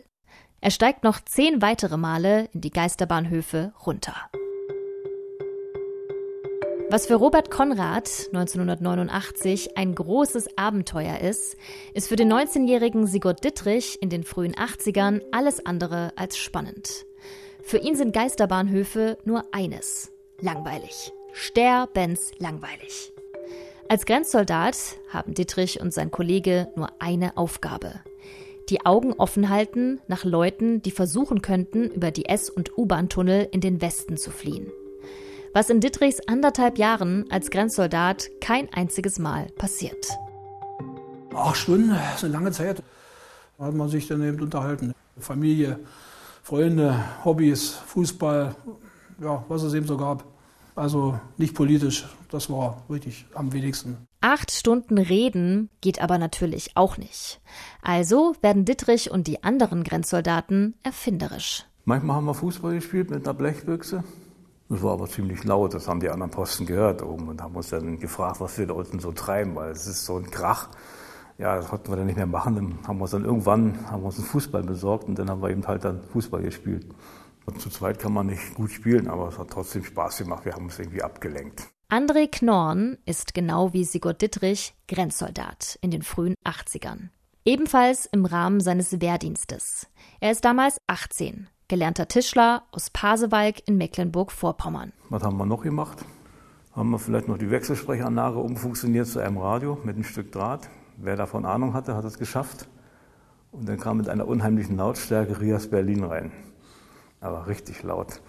Er 0.62 0.72
steigt 0.72 1.04
noch 1.04 1.20
zehn 1.20 1.62
weitere 1.62 1.98
Male 1.98 2.48
in 2.54 2.62
die 2.62 2.72
Geisterbahnhöfe 2.72 3.74
runter. 3.86 4.16
Was 6.94 7.08
für 7.08 7.16
Robert 7.16 7.50
Konrad 7.50 8.28
1989 8.34 9.78
ein 9.78 9.96
großes 9.96 10.60
Abenteuer 10.60 11.22
ist, 11.22 11.58
ist 11.96 12.08
für 12.08 12.16
den 12.16 12.32
19-jährigen 12.32 13.08
Sigurd 13.08 13.44
Dittrich 13.44 13.98
in 14.00 14.12
den 14.12 14.24
frühen 14.24 14.54
80ern 14.54 15.24
alles 15.32 15.66
andere 15.66 16.14
als 16.18 16.38
spannend. 16.38 17.08
Für 17.64 17.80
ihn 17.80 17.96
sind 17.96 18.14
Geisterbahnhöfe 18.14 19.18
nur 19.26 19.44
eines: 19.52 20.12
langweilig. 20.40 21.12
Sterbens 21.32 22.30
langweilig. 22.38 23.12
Als 23.90 24.06
Grenzsoldat 24.06 24.78
haben 25.10 25.34
Dittrich 25.34 25.82
und 25.82 25.96
sein 25.96 26.12
Kollege 26.12 26.68
nur 26.76 26.90
eine 27.00 27.38
Aufgabe. 27.38 28.02
Die 28.70 28.86
Augen 28.86 29.14
offen 29.14 29.50
halten 29.50 30.00
nach 30.08 30.26
Leuten, 30.26 30.84
die 30.84 30.92
versuchen 30.92 31.42
könnten, 31.42 31.86
über 31.90 32.12
die 32.12 32.26
S- 32.26 32.52
und 32.52 32.78
U-Bahn-Tunnel 32.78 33.48
in 33.50 33.62
den 33.62 33.82
Westen 33.82 34.16
zu 34.16 34.30
fliehen 34.30 34.72
was 35.54 35.70
in 35.70 35.80
Dittrichs 35.80 36.20
anderthalb 36.28 36.78
Jahren 36.78 37.26
als 37.30 37.52
Grenzsoldat 37.52 38.30
kein 38.42 38.74
einziges 38.74 39.20
Mal 39.20 39.48
passiert. 39.58 40.18
Acht 41.34 41.58
Stunden, 41.58 41.90
das 41.90 42.18
ist 42.18 42.24
eine 42.26 42.34
lange 42.34 42.52
Zeit. 42.52 42.84
Da 43.58 43.66
hat 43.66 43.74
man 43.74 43.90
sich 43.90 44.08
dann 44.08 44.24
eben 44.24 44.42
unterhalten. 44.42 44.94
Familie, 45.20 45.80
Freunde, 46.42 47.04
Hobbys, 47.24 47.70
Fußball, 47.86 48.56
ja, 49.22 49.46
was 49.48 49.64
es 49.64 49.74
eben 49.74 49.88
so 49.88 49.98
gab. 49.98 50.26
Also 50.76 51.20
nicht 51.38 51.54
politisch, 51.54 52.06
das 52.32 52.50
war 52.50 52.84
wirklich 52.88 53.26
am 53.36 53.54
wenigsten. 53.54 54.08
Acht 54.22 54.52
Stunden 54.52 54.98
reden 54.98 55.70
geht 55.82 56.02
aber 56.02 56.18
natürlich 56.18 56.72
auch 56.76 56.98
nicht. 56.98 57.42
Also 57.84 58.36
werden 58.42 58.66
Dittrich 58.66 59.12
und 59.12 59.28
die 59.28 59.44
anderen 59.44 59.84
Grenzsoldaten 59.84 60.74
erfinderisch. 60.82 61.66
Manchmal 61.86 62.16
haben 62.16 62.26
wir 62.26 62.34
Fußball 62.34 62.74
gespielt 62.74 63.12
mit 63.12 63.28
einer 63.28 63.34
Blechbüchse. 63.36 64.04
Das 64.74 64.82
war 64.82 64.94
aber 64.94 65.08
ziemlich 65.08 65.44
laut, 65.44 65.76
das 65.76 65.88
haben 65.88 66.00
die 66.00 66.10
anderen 66.10 66.32
Posten 66.32 66.66
gehört 66.66 67.04
oben 67.04 67.28
und 67.28 67.44
haben 67.44 67.56
uns 67.56 67.70
dann 67.70 68.00
gefragt, 68.00 68.42
was 68.42 68.58
wir 68.58 68.66
da 68.66 68.74
unten 68.74 68.98
so 68.98 69.12
treiben, 69.12 69.56
weil 69.56 69.70
es 69.70 69.86
ist 69.86 70.04
so 70.04 70.18
ein 70.18 70.32
Krach. 70.32 70.70
Ja, 71.38 71.58
das 71.58 71.68
konnten 71.68 71.92
wir 71.92 71.98
dann 71.98 72.08
nicht 72.08 72.16
mehr 72.16 72.26
machen. 72.26 72.56
Dann 72.56 72.88
haben 72.88 72.98
wir 72.98 73.04
uns 73.04 73.12
dann 73.12 73.24
irgendwann 73.24 73.92
haben 73.92 74.02
wir 74.02 74.08
uns 74.08 74.18
einen 74.18 74.26
Fußball 74.26 74.64
besorgt 74.64 75.08
und 75.08 75.20
dann 75.20 75.30
haben 75.30 75.44
wir 75.44 75.52
eben 75.52 75.68
halt 75.68 75.86
dann 75.86 76.02
Fußball 76.02 76.42
gespielt. 76.42 76.88
Und 77.46 77.62
zu 77.62 77.70
zweit 77.70 78.00
kann 78.00 78.14
man 78.14 78.26
nicht 78.26 78.56
gut 78.56 78.72
spielen, 78.72 79.08
aber 79.08 79.28
es 79.28 79.38
hat 79.38 79.52
trotzdem 79.52 79.84
Spaß 79.84 80.18
gemacht. 80.18 80.44
Wir 80.44 80.54
haben 80.54 80.66
uns 80.66 80.80
irgendwie 80.80 81.04
abgelenkt. 81.04 81.68
André 81.92 82.28
Knorn 82.28 82.98
ist 83.06 83.36
genau 83.36 83.74
wie 83.74 83.84
Sigurd 83.84 84.24
Dittrich 84.24 84.74
Grenzsoldat 84.88 85.78
in 85.82 85.92
den 85.92 86.02
frühen 86.02 86.34
80ern. 86.46 87.10
Ebenfalls 87.46 88.08
im 88.08 88.26
Rahmen 88.26 88.60
seines 88.60 89.00
Wehrdienstes. 89.00 89.88
Er 90.20 90.32
ist 90.32 90.44
damals 90.44 90.80
18 90.88 91.48
gelernter 91.74 92.08
Tischler 92.08 92.62
aus 92.72 92.92
Pasewalk 92.92 93.68
in 93.68 93.78
Mecklenburg-Vorpommern. 93.80 94.94
Was 95.10 95.24
haben 95.24 95.38
wir 95.38 95.48
noch 95.48 95.64
gemacht? 95.64 96.06
Haben 96.76 96.92
wir 96.92 97.00
vielleicht 97.00 97.28
noch 97.28 97.40
die 97.40 97.50
Wechselsprechanlage 97.50 98.38
umfunktioniert 98.38 99.08
zu 99.08 99.18
einem 99.18 99.40
Radio 99.40 99.80
mit 99.84 99.96
einem 99.96 100.04
Stück 100.04 100.32
Draht. 100.32 100.70
Wer 100.98 101.16
davon 101.16 101.46
Ahnung 101.46 101.74
hatte, 101.74 101.96
hat 101.96 102.06
es 102.06 102.20
geschafft. 102.20 102.68
Und 103.52 103.68
dann 103.68 103.80
kam 103.80 103.98
mit 103.98 104.08
einer 104.08 104.28
unheimlichen 104.28 104.78
Lautstärke 104.78 105.42
Rias 105.42 105.68
Berlin 105.68 106.04
rein. 106.04 106.32
Aber 107.22 107.48
richtig 107.48 107.82
laut. 107.82 108.22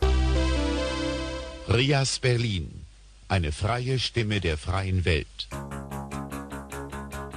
Rias 1.68 2.20
Berlin, 2.20 2.86
eine 3.28 3.52
freie 3.52 3.98
Stimme 3.98 4.40
der 4.40 4.56
freien 4.56 5.04
Welt. 5.04 5.50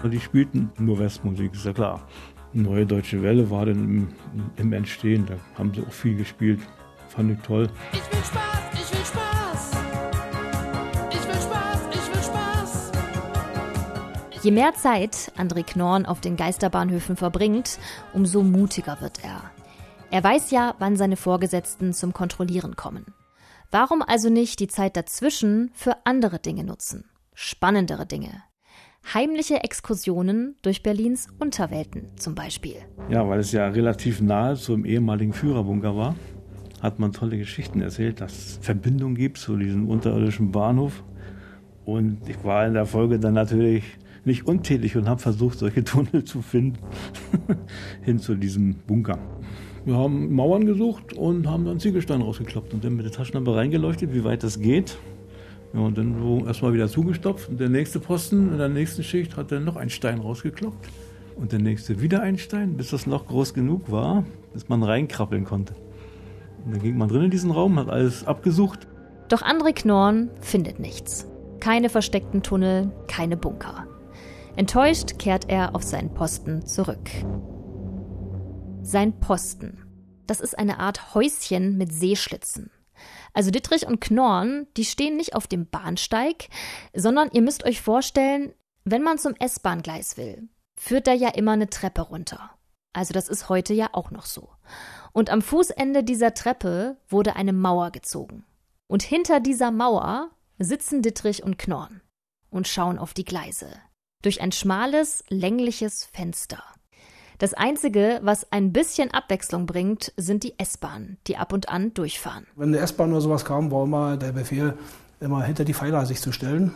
Die 0.05 0.21
spielten 0.21 0.71
nur 0.77 0.99
Westmusik, 0.99 1.53
ist 1.53 1.65
ja 1.65 1.73
klar. 1.73 2.07
Neue 2.57 2.87
Deutsche 2.87 3.21
Welle 3.21 3.51
war 3.51 3.67
dann 3.67 3.83
im, 3.83 4.07
im 4.55 4.73
Entstehen. 4.73 5.27
Da 5.27 5.35
haben 5.59 5.71
sie 5.75 5.83
auch 5.83 5.91
viel 5.91 6.15
gespielt. 6.15 6.59
Fand 7.07 7.31
ich 7.31 7.45
toll. 7.45 7.69
Ich 7.93 7.99
will 7.99 8.23
Spaß, 8.23 8.59
ich 8.73 8.91
will 8.91 9.05
Spaß. 9.05 9.71
Ich 11.11 11.27
will 11.27 11.35
Spaß, 11.35 11.79
ich 11.91 12.15
will 12.15 12.23
Spaß. 12.23 12.91
Je 14.41 14.49
mehr 14.49 14.73
Zeit 14.73 15.31
André 15.37 15.63
Knorn 15.63 16.07
auf 16.07 16.19
den 16.19 16.35
Geisterbahnhöfen 16.35 17.15
verbringt, 17.15 17.77
umso 18.13 18.41
mutiger 18.41 19.01
wird 19.01 19.23
er. 19.23 19.51
Er 20.09 20.23
weiß 20.23 20.49
ja, 20.49 20.73
wann 20.79 20.97
seine 20.97 21.15
Vorgesetzten 21.15 21.93
zum 21.93 22.11
Kontrollieren 22.11 22.75
kommen. 22.75 23.13
Warum 23.69 24.01
also 24.01 24.31
nicht 24.31 24.59
die 24.59 24.67
Zeit 24.67 24.97
dazwischen 24.97 25.69
für 25.75 25.95
andere 26.05 26.39
Dinge 26.39 26.63
nutzen? 26.63 27.05
Spannendere 27.35 28.07
Dinge, 28.07 28.41
Heimliche 29.13 29.63
Exkursionen 29.63 30.57
durch 30.63 30.83
Berlins 30.83 31.29
Unterwelten 31.39 32.09
zum 32.17 32.35
Beispiel. 32.35 32.75
Ja, 33.09 33.25
weil 33.29 33.39
es 33.39 33.53
ja 33.53 33.69
relativ 33.69 34.19
nahe 34.19 34.55
zum 34.55 34.83
ehemaligen 34.83 35.31
Führerbunker 35.31 35.95
war, 35.95 36.15
hat 36.81 36.99
man 36.99 37.13
tolle 37.13 37.37
Geschichten 37.37 37.79
erzählt, 37.79 38.19
dass 38.19 38.33
es 38.33 38.59
Verbindungen 38.61 39.15
gibt 39.15 39.37
zu 39.37 39.55
diesem 39.55 39.87
unterirdischen 39.87 40.51
Bahnhof. 40.51 41.05
Und 41.85 42.27
ich 42.27 42.43
war 42.43 42.67
in 42.67 42.73
der 42.73 42.85
Folge 42.85 43.17
dann 43.17 43.33
natürlich 43.33 43.85
nicht 44.25 44.45
untätig 44.45 44.97
und 44.97 45.07
habe 45.07 45.21
versucht, 45.21 45.57
solche 45.57 45.83
Tunnel 45.85 46.25
zu 46.25 46.41
finden, 46.41 46.79
hin 48.01 48.19
zu 48.19 48.35
diesem 48.35 48.75
Bunker. 48.75 49.19
Wir 49.85 49.95
haben 49.95 50.33
Mauern 50.33 50.65
gesucht 50.65 51.13
und 51.13 51.47
haben 51.47 51.63
dann 51.63 51.79
Ziegelsteine 51.79 52.25
rausgekloppt 52.25 52.73
und 52.73 52.83
dann 52.83 52.97
mit 52.97 53.05
der 53.05 53.13
Taschenlampe 53.13 53.55
reingeleuchtet, 53.55 54.13
wie 54.13 54.25
weit 54.25 54.43
das 54.43 54.59
geht. 54.59 54.97
Ja, 55.73 55.79
und 55.81 55.97
dann 55.97 56.19
so 56.19 56.45
erstmal 56.45 56.73
wieder 56.73 56.87
zugestopft. 56.87 57.49
Und 57.49 57.59
der 57.59 57.69
nächste 57.69 57.99
Posten 57.99 58.51
in 58.51 58.57
der 58.57 58.69
nächsten 58.69 59.03
Schicht 59.03 59.37
hat 59.37 59.51
dann 59.51 59.65
noch 59.65 59.75
einen 59.75 59.89
Stein 59.89 60.19
rausgekloppt. 60.19 60.87
Und 61.35 61.51
der 61.51 61.59
nächste 61.59 62.01
wieder 62.01 62.21
einen 62.21 62.37
Stein, 62.37 62.77
bis 62.77 62.89
das 62.89 63.05
Loch 63.05 63.27
groß 63.27 63.53
genug 63.53 63.91
war, 63.91 64.25
dass 64.53 64.69
man 64.69 64.81
reinkrabbeln 64.81 65.45
konnte. 65.45 65.75
Und 66.65 66.75
dann 66.75 66.81
ging 66.81 66.97
man 66.97 67.09
drin 67.09 67.23
in 67.23 67.31
diesen 67.31 67.51
Raum, 67.51 67.77
hat 67.77 67.89
alles 67.89 68.25
abgesucht. 68.25 68.87
Doch 69.29 69.41
André 69.41 69.73
Knorn 69.73 70.29
findet 70.41 70.79
nichts. 70.79 71.27
Keine 71.59 71.89
versteckten 71.89 72.43
Tunnel, 72.43 72.91
keine 73.07 73.37
Bunker. 73.37 73.85
Enttäuscht 74.55 75.19
kehrt 75.19 75.49
er 75.49 75.75
auf 75.75 75.83
seinen 75.83 76.13
Posten 76.13 76.65
zurück. 76.65 77.09
Sein 78.81 79.19
Posten. 79.19 79.83
Das 80.25 80.41
ist 80.41 80.57
eine 80.57 80.79
Art 80.79 81.13
Häuschen 81.13 81.77
mit 81.77 81.93
Seeschlitzen. 81.93 82.71
Also 83.37 83.51
Dittrich 83.51 83.85
und 83.85 84.01
Knorn, 84.01 84.65
die 84.77 84.83
stehen 84.83 85.15
nicht 85.15 85.35
auf 85.35 85.45
dem 85.45 85.67
Bahnsteig, 85.69 86.49
sondern 86.95 87.29
ihr 87.33 87.43
müsst 87.43 87.65
euch 87.65 87.81
vorstellen, 87.81 88.51
wenn 88.83 89.03
man 89.03 89.19
zum 89.19 89.35
S-Bahn-Gleis 89.35 90.17
will, 90.17 90.49
führt 90.75 91.05
da 91.05 91.13
ja 91.13 91.29
immer 91.29 91.51
eine 91.51 91.69
Treppe 91.69 92.01
runter. 92.01 92.49
Also 92.93 93.13
das 93.13 93.29
ist 93.29 93.47
heute 93.47 93.75
ja 93.75 93.89
auch 93.91 94.09
noch 94.09 94.25
so. 94.25 94.49
Und 95.13 95.29
am 95.29 95.43
Fußende 95.43 96.03
dieser 96.03 96.33
Treppe 96.33 96.97
wurde 97.09 97.35
eine 97.35 97.53
Mauer 97.53 97.91
gezogen. 97.91 98.43
Und 98.87 99.03
hinter 99.03 99.39
dieser 99.39 99.69
Mauer 99.69 100.31
sitzen 100.57 101.03
Dittrich 101.03 101.43
und 101.43 101.59
Knorn. 101.59 102.01
und 102.49 102.67
schauen 102.67 102.97
auf 102.97 103.13
die 103.13 103.25
Gleise. 103.25 103.69
Durch 104.23 104.41
ein 104.41 104.51
schmales, 104.51 105.23
längliches 105.29 106.05
Fenster. 106.05 106.63
Das 107.39 107.53
Einzige, 107.53 108.19
was 108.23 108.51
ein 108.51 108.73
bisschen 108.73 109.11
Abwechslung 109.11 109.67
bringt, 109.67 110.11
sind 110.17 110.43
die 110.43 110.57
S-Bahnen, 110.57 111.17
die 111.27 111.37
ab 111.37 111.53
und 111.53 111.69
an 111.69 111.93
durchfahren. 111.93 112.47
Wenn 112.55 112.69
eine 112.69 112.79
S-Bahn 112.79 113.11
oder 113.11 113.21
sowas 113.21 113.45
kam, 113.45 113.69
war 113.71 113.83
immer 113.83 114.17
der 114.17 114.31
Befehl, 114.31 114.73
immer 115.19 115.43
hinter 115.43 115.63
die 115.63 115.75
Pfeiler 115.75 116.03
sich 116.07 116.19
zu 116.19 116.31
stellen, 116.31 116.73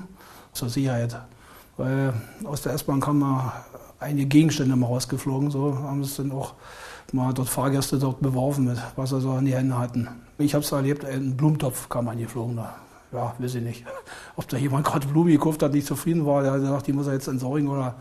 zur 0.54 0.70
Sicherheit. 0.70 1.20
Weil 1.78 2.14
aus 2.44 2.62
der 2.62 2.74
S-Bahn 2.74 3.00
kamen 3.00 3.52
einige 4.00 4.28
Gegenstände 4.28 4.76
mal 4.76 4.86
rausgeflogen, 4.86 5.50
so 5.50 5.80
haben 5.80 6.02
es 6.02 6.18
dann 6.18 6.32
auch 6.32 6.54
mal 7.12 7.34
dort 7.34 7.50
Fahrgäste 7.50 7.98
dort 7.98 8.22
beworfen, 8.22 8.66
mit 8.66 8.78
was 8.96 9.10
sie 9.10 9.20
so 9.20 9.36
in 9.38 9.46
die 9.46 9.56
Hände 9.56 9.80
hatten. 9.80 10.10
Ich 10.38 10.54
habe 10.54 10.64
es 10.64 10.72
erlebt, 10.72 11.04
ein 11.06 11.36
Blumentopf 11.36 11.90
kam 11.90 12.08
angeflogen. 12.08 12.58
Da. 12.58 12.76
Ja, 13.12 13.34
weiß 13.40 13.56
ich 13.56 13.64
nicht. 13.64 13.84
Ob 14.36 14.48
da 14.48 14.58
jemand 14.58 14.86
gerade 14.86 15.08
Blumen 15.08 15.32
gekauft 15.32 15.64
hat, 15.64 15.74
nicht 15.74 15.88
zufrieden 15.88 16.26
war, 16.26 16.44
der 16.44 16.52
hat 16.52 16.62
gesagt, 16.62 16.88
die 16.88 16.94
muss 16.94 17.08
er 17.08 17.14
jetzt 17.14 17.28
entsorgen 17.28 17.68
oder 17.68 17.96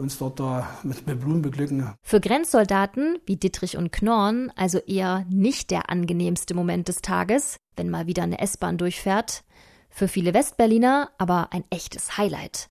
uns 0.00 0.18
dort 0.18 0.40
mit, 0.82 1.06
mit 1.06 1.20
Blumen 1.20 1.42
beglücken. 1.42 1.94
Für 2.02 2.20
Grenzsoldaten 2.20 3.18
wie 3.26 3.36
Dittrich 3.36 3.76
und 3.76 3.92
Knorn 3.92 4.52
also 4.56 4.78
eher 4.78 5.24
nicht 5.28 5.70
der 5.70 5.90
angenehmste 5.90 6.54
Moment 6.54 6.88
des 6.88 7.02
Tages, 7.02 7.58
wenn 7.76 7.90
mal 7.90 8.06
wieder 8.06 8.22
eine 8.22 8.40
S-Bahn 8.40 8.78
durchfährt. 8.78 9.44
Für 9.90 10.08
viele 10.08 10.34
Westberliner 10.34 11.10
aber 11.18 11.52
ein 11.52 11.64
echtes 11.70 12.16
Highlight. 12.16 12.68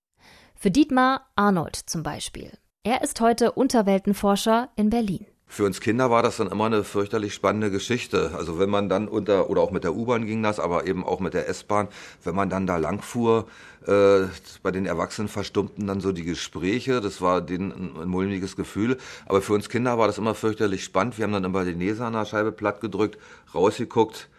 Für 0.55 0.71
Dietmar 0.71 1.27
Arnold 1.36 1.75
zum 1.75 2.03
Beispiel. 2.03 2.51
Er 2.83 3.01
ist 3.01 3.21
heute 3.21 3.51
Unterweltenforscher 3.53 4.69
in 4.75 4.89
Berlin. 4.89 5.25
Für 5.51 5.65
uns 5.65 5.82
Kinder 5.82 6.12
war 6.12 6.22
das 6.22 6.38
dann 6.38 6.48
immer 6.48 6.68
eine 6.68 6.84
fürchterlich 6.84 7.34
spannende 7.34 7.72
Geschichte. 7.72 8.32
Also 8.38 8.60
wenn 8.60 8.70
man 8.70 8.88
dann 8.88 9.08
unter, 9.08 9.50
oder 9.50 9.62
auch 9.62 9.72
mit 9.72 9.84
der 9.84 9.96
U-Bahn 9.96 10.27
ging 10.27 10.44
das, 10.44 10.60
aber 10.60 10.86
eben 10.86 11.03
auch 11.03 11.20
mit 11.20 11.34
der 11.34 11.50
S-Bahn, 11.50 11.88
wenn 12.24 12.36
man 12.36 12.51
dann 12.51 12.68
da 12.68 12.77
langfuhr, 12.77 13.48
äh, 13.88 14.27
bei 14.62 14.70
den 14.70 14.86
Erwachsenen 14.86 15.27
verstummten 15.27 15.88
dann 15.88 16.01
so 16.01 16.12
die 16.12 16.24
Gespräche. 16.24 17.01
Das 17.01 17.20
war 17.20 17.41
denen 17.41 17.72
ein, 18.00 18.08
mulmiges 18.08 18.56
Gefühl. 18.56 18.98
Aber 19.25 19.41
für 19.41 19.53
uns 19.53 19.70
Kinder 19.70 19.98
war 19.98 20.06
das 20.06 20.20
immer 20.20 20.36
fürchterlich 20.36 20.84
spannend. 20.84 21.18
Wir 21.18 21.24
haben 21.24 21.34
dann 21.34 21.44
immer 21.44 21.65
die 21.65 21.75
Nase 21.75 22.06
an 22.06 22.13
der 22.13 22.25
Scheibe 22.25 22.51
platt 22.51 22.79
gedrückt, 22.79 23.18
rausgeguckt, 23.56 24.29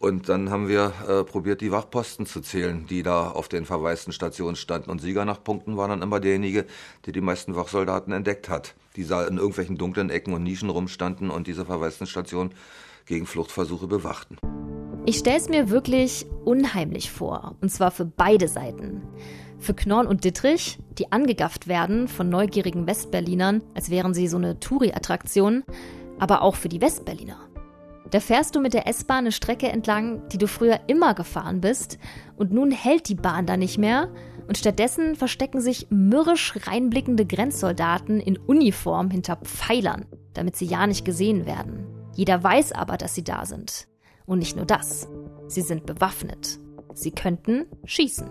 und 0.00 0.30
dann 0.30 0.48
haben 0.48 0.66
wir 0.66 0.94
äh, 1.06 1.24
probiert, 1.24 1.60
die 1.60 1.72
Wachposten 1.72 2.24
zu 2.24 2.40
zählen, 2.40 2.86
die 2.86 3.02
da 3.02 3.28
auf 3.28 3.48
den 3.48 3.66
verwaisten 3.66 4.14
Stationen 4.14 4.56
standen. 4.56 4.88
Und 4.88 5.02
Sieger 5.02 5.26
nach 5.26 5.44
Punkten 5.44 5.76
war 5.76 5.88
dann 5.88 6.00
immer 6.00 6.20
derjenige, 6.20 6.64
der 7.04 7.12
die 7.12 7.20
meisten 7.20 7.54
Wachsoldaten 7.54 8.10
entdeckt 8.14 8.48
hat, 8.48 8.74
die 9.04 9.12
in 9.28 9.38
irgendwelchen 9.38 9.76
dunklen 9.76 10.10
Ecken 10.10 10.34
und 10.34 10.42
Nischen 10.42 10.70
rumstanden 10.70 11.30
und 11.30 11.46
diese 11.46 11.64
verwaisten 11.64 12.06
Stationen 12.06 12.54
gegen 13.06 13.26
Fluchtversuche 13.26 13.86
bewachten. 13.86 14.36
Ich 15.06 15.18
stelle 15.18 15.38
es 15.38 15.48
mir 15.48 15.70
wirklich 15.70 16.26
unheimlich 16.44 17.10
vor, 17.10 17.56
und 17.60 17.70
zwar 17.70 17.90
für 17.90 18.04
beide 18.04 18.48
Seiten. 18.48 19.02
Für 19.58 19.74
Knorn 19.74 20.06
und 20.06 20.24
Dittrich, 20.24 20.78
die 20.98 21.10
angegafft 21.10 21.68
werden 21.68 22.06
von 22.06 22.28
neugierigen 22.28 22.86
Westberlinern, 22.86 23.62
als 23.74 23.90
wären 23.90 24.14
sie 24.14 24.28
so 24.28 24.36
eine 24.36 24.60
Touri-Attraktion, 24.60 25.64
aber 26.18 26.42
auch 26.42 26.56
für 26.56 26.68
die 26.68 26.80
Westberliner. 26.80 27.49
Da 28.10 28.18
fährst 28.18 28.56
du 28.56 28.60
mit 28.60 28.74
der 28.74 28.88
S-Bahn 28.88 29.18
eine 29.18 29.32
Strecke 29.32 29.68
entlang, 29.68 30.28
die 30.30 30.38
du 30.38 30.48
früher 30.48 30.80
immer 30.88 31.14
gefahren 31.14 31.60
bist, 31.60 31.98
und 32.36 32.52
nun 32.52 32.72
hält 32.72 33.08
die 33.08 33.14
Bahn 33.14 33.46
da 33.46 33.56
nicht 33.56 33.78
mehr, 33.78 34.08
und 34.48 34.58
stattdessen 34.58 35.14
verstecken 35.14 35.60
sich 35.60 35.86
mürrisch 35.90 36.54
reinblickende 36.66 37.24
Grenzsoldaten 37.24 38.18
in 38.18 38.36
Uniform 38.36 39.10
hinter 39.10 39.36
Pfeilern, 39.36 40.06
damit 40.34 40.56
sie 40.56 40.66
ja 40.66 40.88
nicht 40.88 41.04
gesehen 41.04 41.46
werden. 41.46 41.86
Jeder 42.16 42.42
weiß 42.42 42.72
aber, 42.72 42.96
dass 42.96 43.14
sie 43.14 43.22
da 43.22 43.46
sind. 43.46 43.86
Und 44.26 44.40
nicht 44.40 44.56
nur 44.56 44.66
das, 44.66 45.08
sie 45.46 45.62
sind 45.62 45.86
bewaffnet. 45.86 46.58
Sie 46.94 47.12
könnten 47.12 47.66
schießen. 47.84 48.28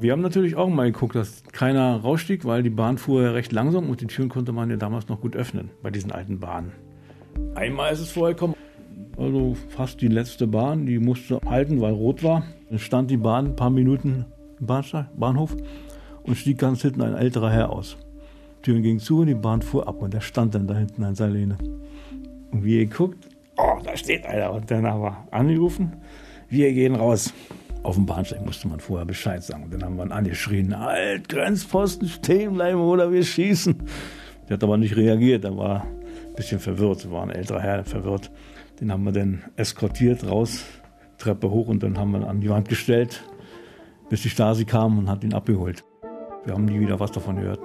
Wir 0.00 0.12
haben 0.12 0.22
natürlich 0.22 0.56
auch 0.56 0.68
mal 0.68 0.90
geguckt, 0.90 1.14
dass 1.14 1.42
keiner 1.52 2.00
rausstieg, 2.00 2.46
weil 2.46 2.62
die 2.62 2.70
Bahn 2.70 2.96
fuhr 2.96 3.22
ja 3.22 3.30
recht 3.32 3.52
langsam 3.52 3.90
und 3.90 4.00
die 4.00 4.06
Türen 4.06 4.30
konnte 4.30 4.52
man 4.52 4.70
ja 4.70 4.76
damals 4.76 5.08
noch 5.08 5.20
gut 5.20 5.36
öffnen 5.36 5.70
bei 5.82 5.90
diesen 5.90 6.10
alten 6.10 6.40
Bahnen. 6.40 6.72
Einmal 7.54 7.92
ist 7.92 8.00
es 8.00 8.10
vorgekommen, 8.10 8.56
also 9.16 9.56
fast 9.68 10.00
die 10.00 10.08
letzte 10.08 10.46
Bahn, 10.46 10.86
die 10.86 10.98
musste 10.98 11.40
halten, 11.46 11.80
weil 11.80 11.92
rot 11.92 12.22
war. 12.22 12.44
Dann 12.70 12.78
stand 12.78 13.10
die 13.10 13.16
Bahn 13.16 13.46
ein 13.46 13.56
paar 13.56 13.70
Minuten 13.70 14.24
im 14.60 14.66
Bahnhof 15.16 15.56
und 16.22 16.36
stieg 16.36 16.58
ganz 16.58 16.82
hinten 16.82 17.02
ein 17.02 17.14
älterer 17.14 17.50
Herr 17.50 17.70
aus. 17.70 17.96
Die 18.58 18.62
Türen 18.62 18.82
gingen 18.82 19.00
zu 19.00 19.20
und 19.20 19.26
die 19.26 19.34
Bahn 19.34 19.62
fuhr 19.62 19.86
ab 19.86 20.00
und 20.00 20.14
der 20.14 20.20
stand 20.20 20.54
dann 20.54 20.66
da 20.66 20.74
hinten 20.74 21.04
an 21.04 21.14
seiner 21.14 21.32
Lehne. 21.32 21.58
Und 22.50 22.64
wie 22.64 22.78
ihr 22.78 22.86
guckt, 22.86 23.28
oh, 23.56 23.78
da 23.84 23.96
steht 23.96 24.24
einer. 24.26 24.52
Und 24.52 24.70
dann 24.70 24.86
haben 24.86 25.02
wir 25.02 25.16
angerufen, 25.30 25.92
wir 26.48 26.72
gehen 26.72 26.96
raus. 26.96 27.32
Auf 27.82 27.96
dem 27.96 28.06
Bahnsteig 28.06 28.44
musste 28.44 28.66
man 28.68 28.80
vorher 28.80 29.04
Bescheid 29.04 29.42
sagen. 29.42 29.64
Und 29.64 29.74
dann 29.74 29.84
haben 29.84 29.96
wir 29.96 30.10
angeschrien, 30.10 30.78
halt, 30.78 31.28
Grenzposten 31.28 32.08
stehen 32.08 32.54
bleiben 32.54 32.80
oder 32.80 33.12
wir 33.12 33.22
schießen. 33.22 33.76
Der 34.48 34.56
hat 34.56 34.64
aber 34.64 34.78
nicht 34.78 34.96
reagiert, 34.96 35.44
er 35.44 35.56
war 35.56 35.82
ein 35.82 36.34
bisschen 36.34 36.60
verwirrt, 36.60 37.10
war 37.10 37.22
ein 37.22 37.30
älterer 37.30 37.60
Herr, 37.60 37.84
verwirrt. 37.84 38.30
Den 38.80 38.90
haben 38.90 39.04
wir 39.04 39.12
dann 39.12 39.44
eskortiert 39.56 40.26
raus, 40.26 40.64
Treppe 41.18 41.50
hoch 41.50 41.68
und 41.68 41.82
dann 41.82 41.98
haben 41.98 42.10
wir 42.10 42.20
ihn 42.20 42.24
an 42.24 42.40
die 42.40 42.50
Wand 42.50 42.68
gestellt, 42.68 43.24
bis 44.08 44.22
die 44.22 44.30
Stasi 44.30 44.64
kam 44.64 44.98
und 44.98 45.08
hat 45.08 45.22
ihn 45.22 45.32
abgeholt. 45.32 45.84
Wir 46.44 46.54
haben 46.54 46.64
nie 46.64 46.80
wieder 46.80 46.98
was 47.00 47.12
davon 47.12 47.36
gehört. 47.36 47.60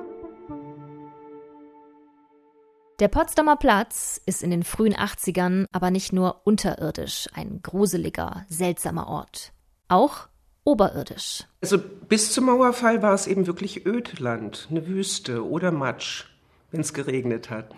Der 3.00 3.08
Potsdamer 3.08 3.56
Platz 3.56 4.22
ist 4.26 4.44
in 4.44 4.52
den 4.52 4.64
frühen 4.64 4.94
80ern 4.94 5.66
aber 5.72 5.90
nicht 5.90 6.12
nur 6.12 6.42
unterirdisch 6.46 7.28
ein 7.34 7.62
gruseliger, 7.64 8.46
seltsamer 8.50 9.08
Ort. 9.08 9.54
Auch 9.88 10.28
oberirdisch. 10.66 11.46
Also 11.62 11.80
bis 11.80 12.34
zum 12.34 12.46
Mauerfall 12.46 13.02
war 13.02 13.14
es 13.14 13.26
eben 13.26 13.48
wirklich 13.48 13.86
Ödland, 13.86 14.68
eine 14.70 14.86
Wüste 14.86 15.48
oder 15.48 15.72
Matsch, 15.72 16.26
wenn 16.72 16.82
es 16.82 16.94
geregnet 16.94 17.50
hat. 17.50 17.74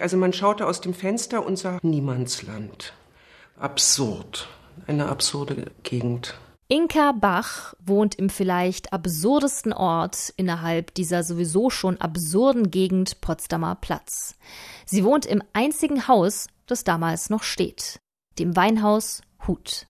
Also 0.00 0.16
man 0.16 0.32
schaute 0.32 0.66
aus 0.66 0.80
dem 0.80 0.94
Fenster 0.94 1.44
und 1.44 1.58
sah 1.58 1.78
Niemandsland. 1.82 2.94
Absurd. 3.58 4.48
Eine 4.86 5.08
absurde 5.08 5.70
Gegend. 5.82 6.34
Inka 6.68 7.12
Bach 7.12 7.74
wohnt 7.84 8.14
im 8.14 8.30
vielleicht 8.30 8.92
absurdesten 8.92 9.72
Ort 9.72 10.32
innerhalb 10.36 10.94
dieser 10.94 11.24
sowieso 11.24 11.68
schon 11.68 12.00
absurden 12.00 12.70
Gegend 12.70 13.20
Potsdamer 13.20 13.74
Platz. 13.74 14.36
Sie 14.86 15.04
wohnt 15.04 15.26
im 15.26 15.42
einzigen 15.52 16.06
Haus, 16.06 16.46
das 16.66 16.84
damals 16.84 17.28
noch 17.28 17.42
steht, 17.42 17.98
dem 18.38 18.54
Weinhaus 18.54 19.22
Hut. 19.48 19.86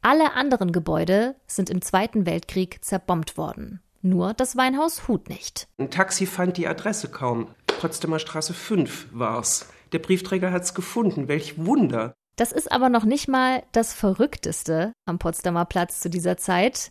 Alle 0.00 0.34
anderen 0.34 0.72
Gebäude 0.72 1.34
sind 1.46 1.70
im 1.70 1.82
Zweiten 1.82 2.24
Weltkrieg 2.24 2.84
zerbombt 2.84 3.36
worden. 3.36 3.80
Nur 4.02 4.34
das 4.34 4.56
Weinhaus 4.56 5.06
Hut 5.06 5.28
nicht. 5.28 5.68
Ein 5.78 5.90
Taxi 5.90 6.26
fand 6.26 6.56
die 6.56 6.66
Adresse 6.66 7.08
kaum. 7.08 7.48
Potsdamer 7.66 8.18
Straße 8.18 8.52
5 8.52 9.08
war's. 9.12 9.68
Der 9.92 10.00
Briefträger 10.00 10.50
hat's 10.50 10.74
gefunden. 10.74 11.28
Welch 11.28 11.64
Wunder. 11.64 12.12
Das 12.36 12.50
ist 12.50 12.72
aber 12.72 12.88
noch 12.88 13.04
nicht 13.04 13.28
mal 13.28 13.62
das 13.72 13.92
Verrückteste 13.92 14.92
am 15.04 15.18
Potsdamer 15.18 15.66
Platz 15.66 16.00
zu 16.00 16.08
dieser 16.08 16.36
Zeit. 16.36 16.90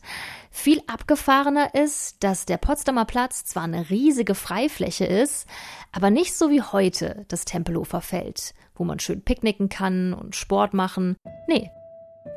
Viel 0.52 0.82
abgefahrener 0.88 1.74
ist, 1.74 2.24
dass 2.24 2.46
der 2.46 2.58
Potsdamer 2.58 3.06
Platz 3.06 3.44
zwar 3.44 3.64
eine 3.64 3.90
riesige 3.90 4.36
Freifläche 4.36 5.06
ist, 5.06 5.48
aber 5.92 6.12
nicht 6.12 6.36
so 6.36 6.52
wie 6.52 6.62
heute 6.62 7.26
das 7.28 7.44
Tempelhofer 7.44 8.02
Feld, 8.02 8.54
wo 8.76 8.84
man 8.84 9.00
schön 9.00 9.24
picknicken 9.24 9.68
kann 9.68 10.14
und 10.14 10.36
Sport 10.36 10.74
machen. 10.74 11.18
Nee, 11.48 11.72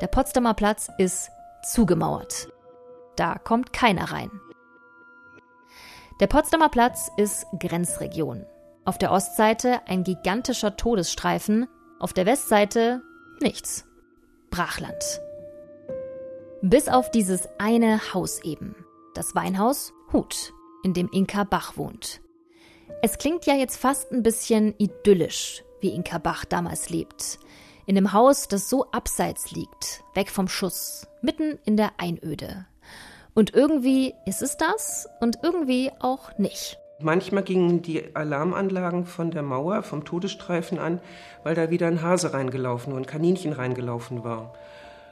der 0.00 0.06
Potsdamer 0.08 0.54
Platz 0.54 0.90
ist 0.96 1.30
zugemauert. 1.62 2.48
Da 3.16 3.38
kommt 3.38 3.72
keiner 3.72 4.10
rein. 4.10 4.30
Der 6.20 6.28
Potsdamer 6.28 6.68
Platz 6.68 7.10
ist 7.16 7.44
Grenzregion. 7.58 8.46
Auf 8.84 8.98
der 8.98 9.10
Ostseite 9.10 9.80
ein 9.88 10.04
gigantischer 10.04 10.76
Todesstreifen, 10.76 11.66
auf 11.98 12.12
der 12.12 12.24
Westseite 12.24 13.02
nichts. 13.40 13.84
Brachland. 14.48 15.02
Bis 16.62 16.88
auf 16.88 17.10
dieses 17.10 17.48
eine 17.58 18.14
Haus 18.14 18.44
eben, 18.44 18.76
das 19.14 19.34
Weinhaus 19.34 19.92
Hut, 20.12 20.52
in 20.84 20.94
dem 20.94 21.08
Inka 21.10 21.42
Bach 21.42 21.76
wohnt. 21.76 22.20
Es 23.02 23.18
klingt 23.18 23.44
ja 23.46 23.54
jetzt 23.54 23.76
fast 23.76 24.12
ein 24.12 24.22
bisschen 24.22 24.72
idyllisch, 24.78 25.64
wie 25.80 25.88
Inka 25.88 26.18
Bach 26.18 26.44
damals 26.44 26.90
lebt. 26.90 27.40
In 27.86 27.96
einem 27.96 28.12
Haus, 28.12 28.46
das 28.46 28.70
so 28.70 28.88
abseits 28.92 29.50
liegt, 29.50 30.04
weg 30.14 30.30
vom 30.30 30.46
Schuss, 30.46 31.08
mitten 31.22 31.58
in 31.64 31.76
der 31.76 31.90
Einöde. 31.98 32.66
Und 33.34 33.52
irgendwie 33.54 34.14
ist 34.26 34.42
es 34.42 34.56
das 34.56 35.08
und 35.20 35.40
irgendwie 35.42 35.90
auch 35.98 36.38
nicht. 36.38 36.78
Manchmal 37.00 37.42
gingen 37.42 37.82
die 37.82 38.14
Alarmanlagen 38.14 39.04
von 39.04 39.32
der 39.32 39.42
Mauer, 39.42 39.82
vom 39.82 40.04
Todesstreifen 40.04 40.78
an, 40.78 41.00
weil 41.42 41.56
da 41.56 41.70
wieder 41.70 41.88
ein 41.88 42.02
Hase 42.02 42.32
reingelaufen 42.32 42.92
und 42.92 43.00
ein 43.00 43.06
Kaninchen 43.06 43.52
reingelaufen 43.52 44.22
war. 44.22 44.54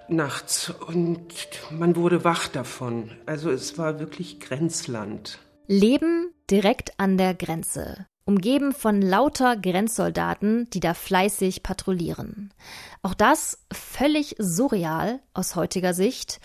Nachts. 0.09 0.71
Und 0.71 1.29
man 1.71 1.97
wurde 1.97 2.25
wach 2.25 2.47
davon. 2.49 3.11
Also 3.27 3.51
es 3.51 3.79
war 3.79 3.99
wirklich 3.99 4.39
Grenzland. 4.39 5.41
Leben 5.67 6.33
direkt 6.51 6.99
an 6.99 7.19
der 7.19 7.35
Grenze. 7.35 8.07
Umgeben 8.25 8.73
von 8.73 9.03
lauter 9.03 9.57
Grenzsoldaten, 9.57 10.71
die 10.71 10.79
da 10.79 10.95
fleißig 10.95 11.65
patrouillieren. 11.65 12.55
Auch 13.03 13.15
das 13.15 13.59
völlig 13.73 14.37
surreal 14.39 15.19
aus 15.35 15.57
heutiger 15.57 15.93
Sicht 15.93 16.41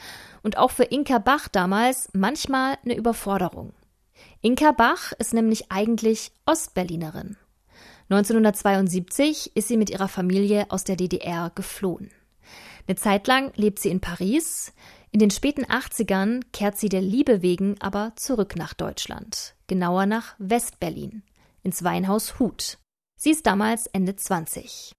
Und 0.47 0.57
auch 0.57 0.71
für 0.71 0.85
Inka 0.85 1.17
Bach 1.17 1.49
damals 1.49 2.07
manchmal 2.13 2.77
eine 2.85 2.95
Überforderung. 2.95 3.73
Inka 4.39 4.71
Bach 4.71 5.11
ist 5.19 5.33
nämlich 5.33 5.73
eigentlich 5.73 6.31
Ostberlinerin. 6.45 7.35
1972 8.09 9.57
ist 9.57 9.67
sie 9.67 9.75
mit 9.75 9.89
ihrer 9.89 10.07
Familie 10.07 10.67
aus 10.69 10.85
der 10.85 10.95
DDR 10.95 11.51
geflohen. 11.53 12.11
Eine 12.87 12.95
Zeit 12.95 13.27
lang 13.27 13.51
lebt 13.57 13.79
sie 13.79 13.89
in 13.89 13.99
Paris. 13.99 14.71
In 15.11 15.19
den 15.19 15.31
späten 15.31 15.65
80ern 15.65 16.43
kehrt 16.53 16.77
sie 16.77 16.87
der 16.87 17.01
Liebe 17.01 17.41
wegen 17.41 17.75
aber 17.81 18.13
zurück 18.15 18.55
nach 18.55 18.73
Deutschland, 18.73 19.53
genauer 19.67 20.05
nach 20.05 20.35
Westberlin, 20.37 21.23
ins 21.61 21.83
Weinhaus 21.83 22.39
Huth. 22.39 22.77
Sie 23.17 23.31
ist 23.31 23.45
damals 23.45 23.87
Ende 23.87 24.15
20. 24.15 24.93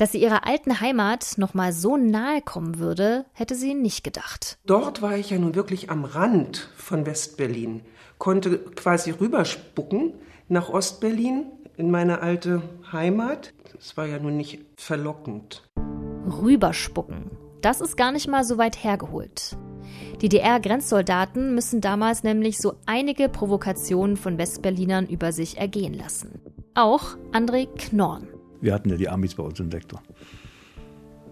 Dass 0.00 0.12
sie 0.12 0.22
ihrer 0.22 0.46
alten 0.46 0.80
Heimat 0.80 1.34
noch 1.36 1.52
mal 1.52 1.74
so 1.74 1.98
nahe 1.98 2.40
kommen 2.40 2.78
würde, 2.78 3.26
hätte 3.34 3.54
sie 3.54 3.74
nicht 3.74 4.02
gedacht. 4.02 4.56
Dort 4.64 5.02
war 5.02 5.18
ich 5.18 5.28
ja 5.28 5.36
nun 5.36 5.54
wirklich 5.54 5.90
am 5.90 6.06
Rand 6.06 6.70
von 6.74 7.04
Westberlin, 7.04 7.82
konnte 8.16 8.60
quasi 8.60 9.10
rüberspucken 9.10 10.14
nach 10.48 10.70
Ostberlin 10.70 11.44
in 11.76 11.90
meine 11.90 12.22
alte 12.22 12.62
Heimat. 12.90 13.52
Es 13.78 13.98
war 13.98 14.06
ja 14.06 14.18
nun 14.18 14.38
nicht 14.38 14.60
verlockend. 14.78 15.68
Rüberspucken. 15.76 17.32
Das 17.60 17.82
ist 17.82 17.98
gar 17.98 18.10
nicht 18.10 18.26
mal 18.26 18.44
so 18.44 18.56
weit 18.56 18.82
hergeholt. 18.82 19.58
DDR-Grenzsoldaten 20.22 21.54
müssen 21.54 21.82
damals 21.82 22.22
nämlich 22.22 22.56
so 22.56 22.72
einige 22.86 23.28
Provokationen 23.28 24.16
von 24.16 24.38
Westberlinern 24.38 25.06
über 25.08 25.32
sich 25.32 25.58
ergehen 25.58 25.92
lassen. 25.92 26.40
Auch 26.74 27.18
André 27.32 27.66
Knorn. 27.76 28.39
Wir 28.60 28.74
hatten 28.74 28.90
ja 28.90 28.96
die 28.96 29.08
Amis 29.08 29.34
bei 29.34 29.42
uns 29.42 29.58
im 29.60 29.70
Sektor. 29.70 30.02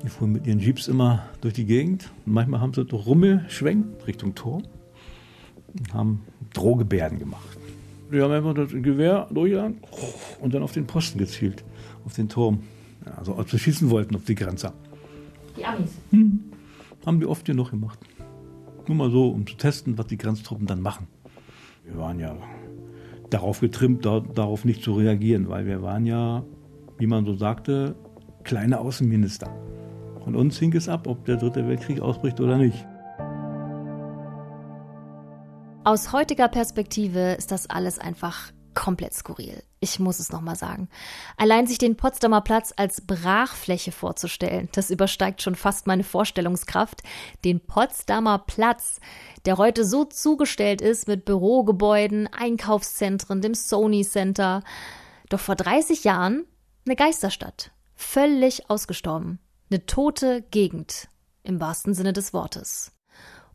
Die 0.02 0.08
fuhren 0.08 0.32
mit 0.32 0.46
ihren 0.46 0.60
Jeeps 0.60 0.88
immer 0.88 1.28
durch 1.40 1.54
die 1.54 1.64
Gegend. 1.64 2.10
manchmal 2.24 2.60
haben 2.60 2.72
sie 2.72 2.84
durch 2.84 3.06
Rummel 3.06 3.44
schwenkt 3.48 4.06
Richtung 4.06 4.34
Tor 4.34 4.62
und 5.78 5.94
haben 5.94 6.22
Drohgebärden 6.54 7.18
gemacht. 7.18 7.58
Die 8.12 8.20
haben 8.20 8.32
einfach 8.32 8.54
das 8.54 8.70
Gewehr 8.70 9.26
durchgegangen 9.30 9.80
und 10.40 10.54
dann 10.54 10.62
auf 10.62 10.72
den 10.72 10.86
Posten 10.86 11.18
gezielt, 11.18 11.64
auf 12.04 12.14
den 12.14 12.28
Turm. 12.28 12.60
Also 13.16 13.34
als 13.34 13.52
wir 13.52 13.58
schießen 13.58 13.90
wollten 13.90 14.16
auf 14.16 14.24
die 14.24 14.34
Grenze. 14.34 14.72
Die 15.56 15.64
Amis? 15.64 15.90
Hm. 16.10 16.40
Haben 17.04 17.20
die 17.20 17.26
oft 17.26 17.44
genug 17.44 17.70
gemacht. 17.70 17.98
Nur 18.86 18.96
mal 18.96 19.10
so, 19.10 19.28
um 19.28 19.46
zu 19.46 19.56
testen, 19.56 19.98
was 19.98 20.06
die 20.06 20.16
Grenztruppen 20.16 20.66
dann 20.66 20.80
machen. 20.80 21.06
Wir 21.84 21.98
waren 21.98 22.18
ja 22.18 22.36
darauf 23.30 23.60
getrimmt, 23.60 24.06
da, 24.06 24.20
darauf 24.20 24.64
nicht 24.64 24.82
zu 24.82 24.94
reagieren, 24.94 25.48
weil 25.48 25.66
wir 25.66 25.82
waren 25.82 26.06
ja, 26.06 26.44
wie 26.98 27.06
man 27.06 27.24
so 27.24 27.34
sagte, 27.34 27.96
kleine 28.44 28.80
Außenminister. 28.80 29.48
Von 30.24 30.37
uns 30.37 30.58
hing 30.58 30.74
es 30.74 30.88
ab, 30.88 31.06
ob 31.06 31.24
der 31.24 31.37
Dritte 31.37 31.66
Weltkrieg 31.66 32.00
ausbricht 32.00 32.40
oder 32.40 32.58
nicht. 32.58 32.87
Aus 35.84 36.12
heutiger 36.12 36.48
Perspektive 36.48 37.32
ist 37.32 37.50
das 37.50 37.70
alles 37.70 37.98
einfach 37.98 38.52
komplett 38.74 39.14
skurril. 39.14 39.62
Ich 39.80 39.98
muss 39.98 40.18
es 40.18 40.30
nochmal 40.30 40.54
sagen. 40.54 40.88
Allein 41.37 41.66
sich 41.66 41.78
den 41.78 41.96
Potsdamer 41.96 42.42
Platz 42.42 42.72
als 42.76 43.00
Brachfläche 43.00 43.90
vorzustellen, 43.90 44.68
das 44.72 44.90
übersteigt 44.90 45.42
schon 45.42 45.54
fast 45.54 45.87
meine 45.87 46.04
Vorstellungskraft. 46.04 47.02
Den 47.44 47.58
Potsdamer 47.58 48.38
Platz, 48.38 49.00
der 49.46 49.56
heute 49.56 49.84
so 49.84 50.04
zugestellt 50.04 50.80
ist 50.80 51.08
mit 51.08 51.24
Bürogebäuden, 51.24 52.28
Einkaufszentren, 52.32 53.40
dem 53.40 53.54
Sony 53.54 54.04
Center. 54.04 54.62
Doch 55.28 55.40
vor 55.40 55.56
30 55.56 56.04
Jahren 56.04 56.44
eine 56.88 56.96
Geisterstadt. 56.96 57.70
Völlig 57.94 58.70
ausgestorben. 58.70 59.38
Eine 59.70 59.85
tote 59.85 60.40
Gegend. 60.51 61.09
Im 61.42 61.61
wahrsten 61.61 61.92
Sinne 61.92 62.14
des 62.14 62.33
Wortes. 62.33 62.92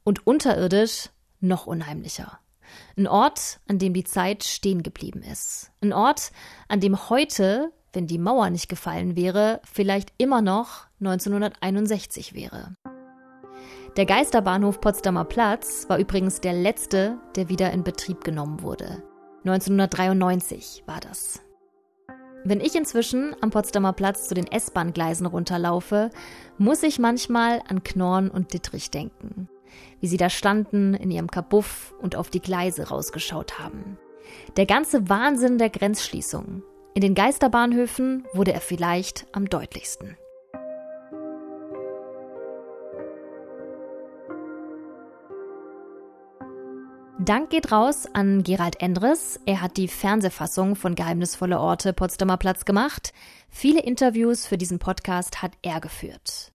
Und 0.03 0.27
unterirdisch 0.27 1.09
noch 1.39 1.65
unheimlicher. 1.65 2.39
Ein 2.95 3.07
Ort, 3.07 3.59
an 3.67 3.79
dem 3.79 3.93
die 3.93 4.03
Zeit 4.03 4.43
stehen 4.43 4.83
geblieben 4.83 5.23
ist. 5.23 5.71
Ein 5.81 5.93
Ort, 5.93 6.31
an 6.67 6.79
dem 6.79 7.09
heute, 7.09 7.71
wenn 7.91 8.05
die 8.05 8.19
Mauer 8.19 8.51
nicht 8.51 8.69
gefallen 8.69 9.15
wäre, 9.15 9.61
vielleicht 9.63 10.13
immer 10.19 10.41
noch 10.41 10.85
1961 10.99 12.35
wäre. 12.35 12.75
Der 13.97 14.05
Geisterbahnhof 14.05 14.79
Potsdamer 14.79 15.25
Platz 15.25 15.85
war 15.89 15.97
übrigens 15.97 16.39
der 16.39 16.53
letzte, 16.53 17.17
der 17.35 17.49
wieder 17.49 17.71
in 17.71 17.83
Betrieb 17.83 18.23
genommen 18.23 18.61
wurde. 18.61 19.03
1993 19.43 20.83
war 20.85 20.99
das. 20.99 21.41
Wenn 22.45 22.59
ich 22.59 22.75
inzwischen 22.75 23.35
am 23.41 23.51
Potsdamer 23.51 23.93
Platz 23.93 24.27
zu 24.27 24.33
den 24.33 24.47
S-Bahn-Gleisen 24.47 25.25
runterlaufe, 25.25 26.09
muss 26.57 26.83
ich 26.83 26.99
manchmal 26.99 27.61
an 27.67 27.83
Knorn 27.83 28.29
und 28.29 28.53
Dittrich 28.53 28.91
denken 28.91 29.47
wie 29.99 30.07
sie 30.07 30.17
da 30.17 30.29
standen 30.29 30.93
in 30.93 31.11
ihrem 31.11 31.31
Kabuff 31.31 31.93
und 32.01 32.15
auf 32.15 32.29
die 32.29 32.41
Gleise 32.41 32.89
rausgeschaut 32.89 33.59
haben. 33.59 33.97
Der 34.57 34.65
ganze 34.65 35.09
Wahnsinn 35.09 35.57
der 35.57 35.69
Grenzschließung. 35.69 36.63
In 36.93 37.01
den 37.01 37.15
Geisterbahnhöfen 37.15 38.25
wurde 38.33 38.53
er 38.53 38.61
vielleicht 38.61 39.25
am 39.31 39.49
deutlichsten. 39.49 40.17
Dank 47.25 47.51
geht 47.51 47.71
raus 47.71 48.05
an 48.11 48.43
Gerald 48.43 48.81
Endres. 48.81 49.39
Er 49.45 49.61
hat 49.61 49.77
die 49.77 49.87
Fernsehfassung 49.87 50.75
von 50.75 50.93
Geheimnisvolle 50.93 51.57
Orte 51.57 51.93
Potsdamer 51.93 52.35
Platz 52.35 52.65
gemacht. 52.65 53.13
Viele 53.49 53.81
Interviews 53.81 54.45
für 54.45 54.57
diesen 54.57 54.77
Podcast 54.77 55.41
hat 55.41 55.53
er 55.61 55.79
geführt. 55.79 56.51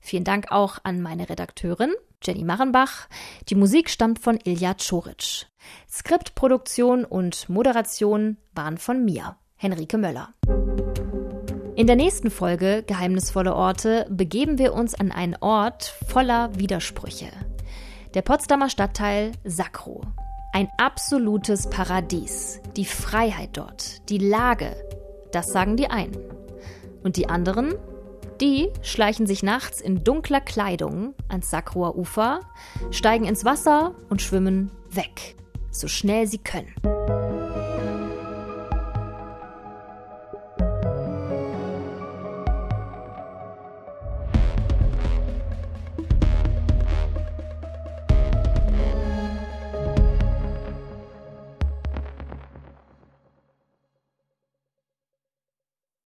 Vielen 0.00 0.24
Dank 0.24 0.50
auch 0.50 0.78
an 0.82 1.02
meine 1.02 1.30
Redakteurin 1.30 1.92
Jenny 2.20 2.42
Machenbach. 2.42 3.06
Die 3.48 3.54
Musik 3.54 3.90
stammt 3.90 4.18
von 4.18 4.40
Ilja 4.42 4.74
Czoric. 4.74 5.46
Skriptproduktion 5.88 7.04
und 7.04 7.48
Moderation 7.48 8.38
waren 8.56 8.78
von 8.78 9.04
mir, 9.04 9.36
Henrike 9.54 9.98
Möller. 9.98 10.30
In 11.76 11.86
der 11.86 11.94
nächsten 11.94 12.32
Folge 12.32 12.82
Geheimnisvolle 12.84 13.54
Orte 13.54 14.06
begeben 14.10 14.58
wir 14.58 14.74
uns 14.74 14.96
an 14.96 15.12
einen 15.12 15.36
Ort 15.36 15.94
voller 16.08 16.58
Widersprüche. 16.58 17.28
Der 18.14 18.22
Potsdamer 18.22 18.70
Stadtteil 18.70 19.32
Sakro. 19.44 20.02
Ein 20.52 20.68
absolutes 20.78 21.68
Paradies. 21.68 22.60
Die 22.76 22.84
Freiheit 22.86 23.50
dort, 23.52 24.08
die 24.08 24.18
Lage. 24.18 24.76
Das 25.32 25.52
sagen 25.52 25.76
die 25.76 25.88
einen. 25.88 26.16
Und 27.02 27.16
die 27.16 27.28
anderen 27.28 27.74
die 28.40 28.70
schleichen 28.82 29.26
sich 29.26 29.42
nachts 29.42 29.80
in 29.80 30.04
dunkler 30.04 30.40
Kleidung 30.40 31.14
ans 31.28 31.50
Sakroer 31.50 31.96
Ufer, 31.96 32.40
steigen 32.90 33.24
ins 33.24 33.44
Wasser 33.44 33.94
und 34.10 34.22
schwimmen 34.22 34.70
weg, 34.90 35.34
so 35.70 35.88
schnell 35.88 36.26
sie 36.28 36.38
können. 36.38 36.72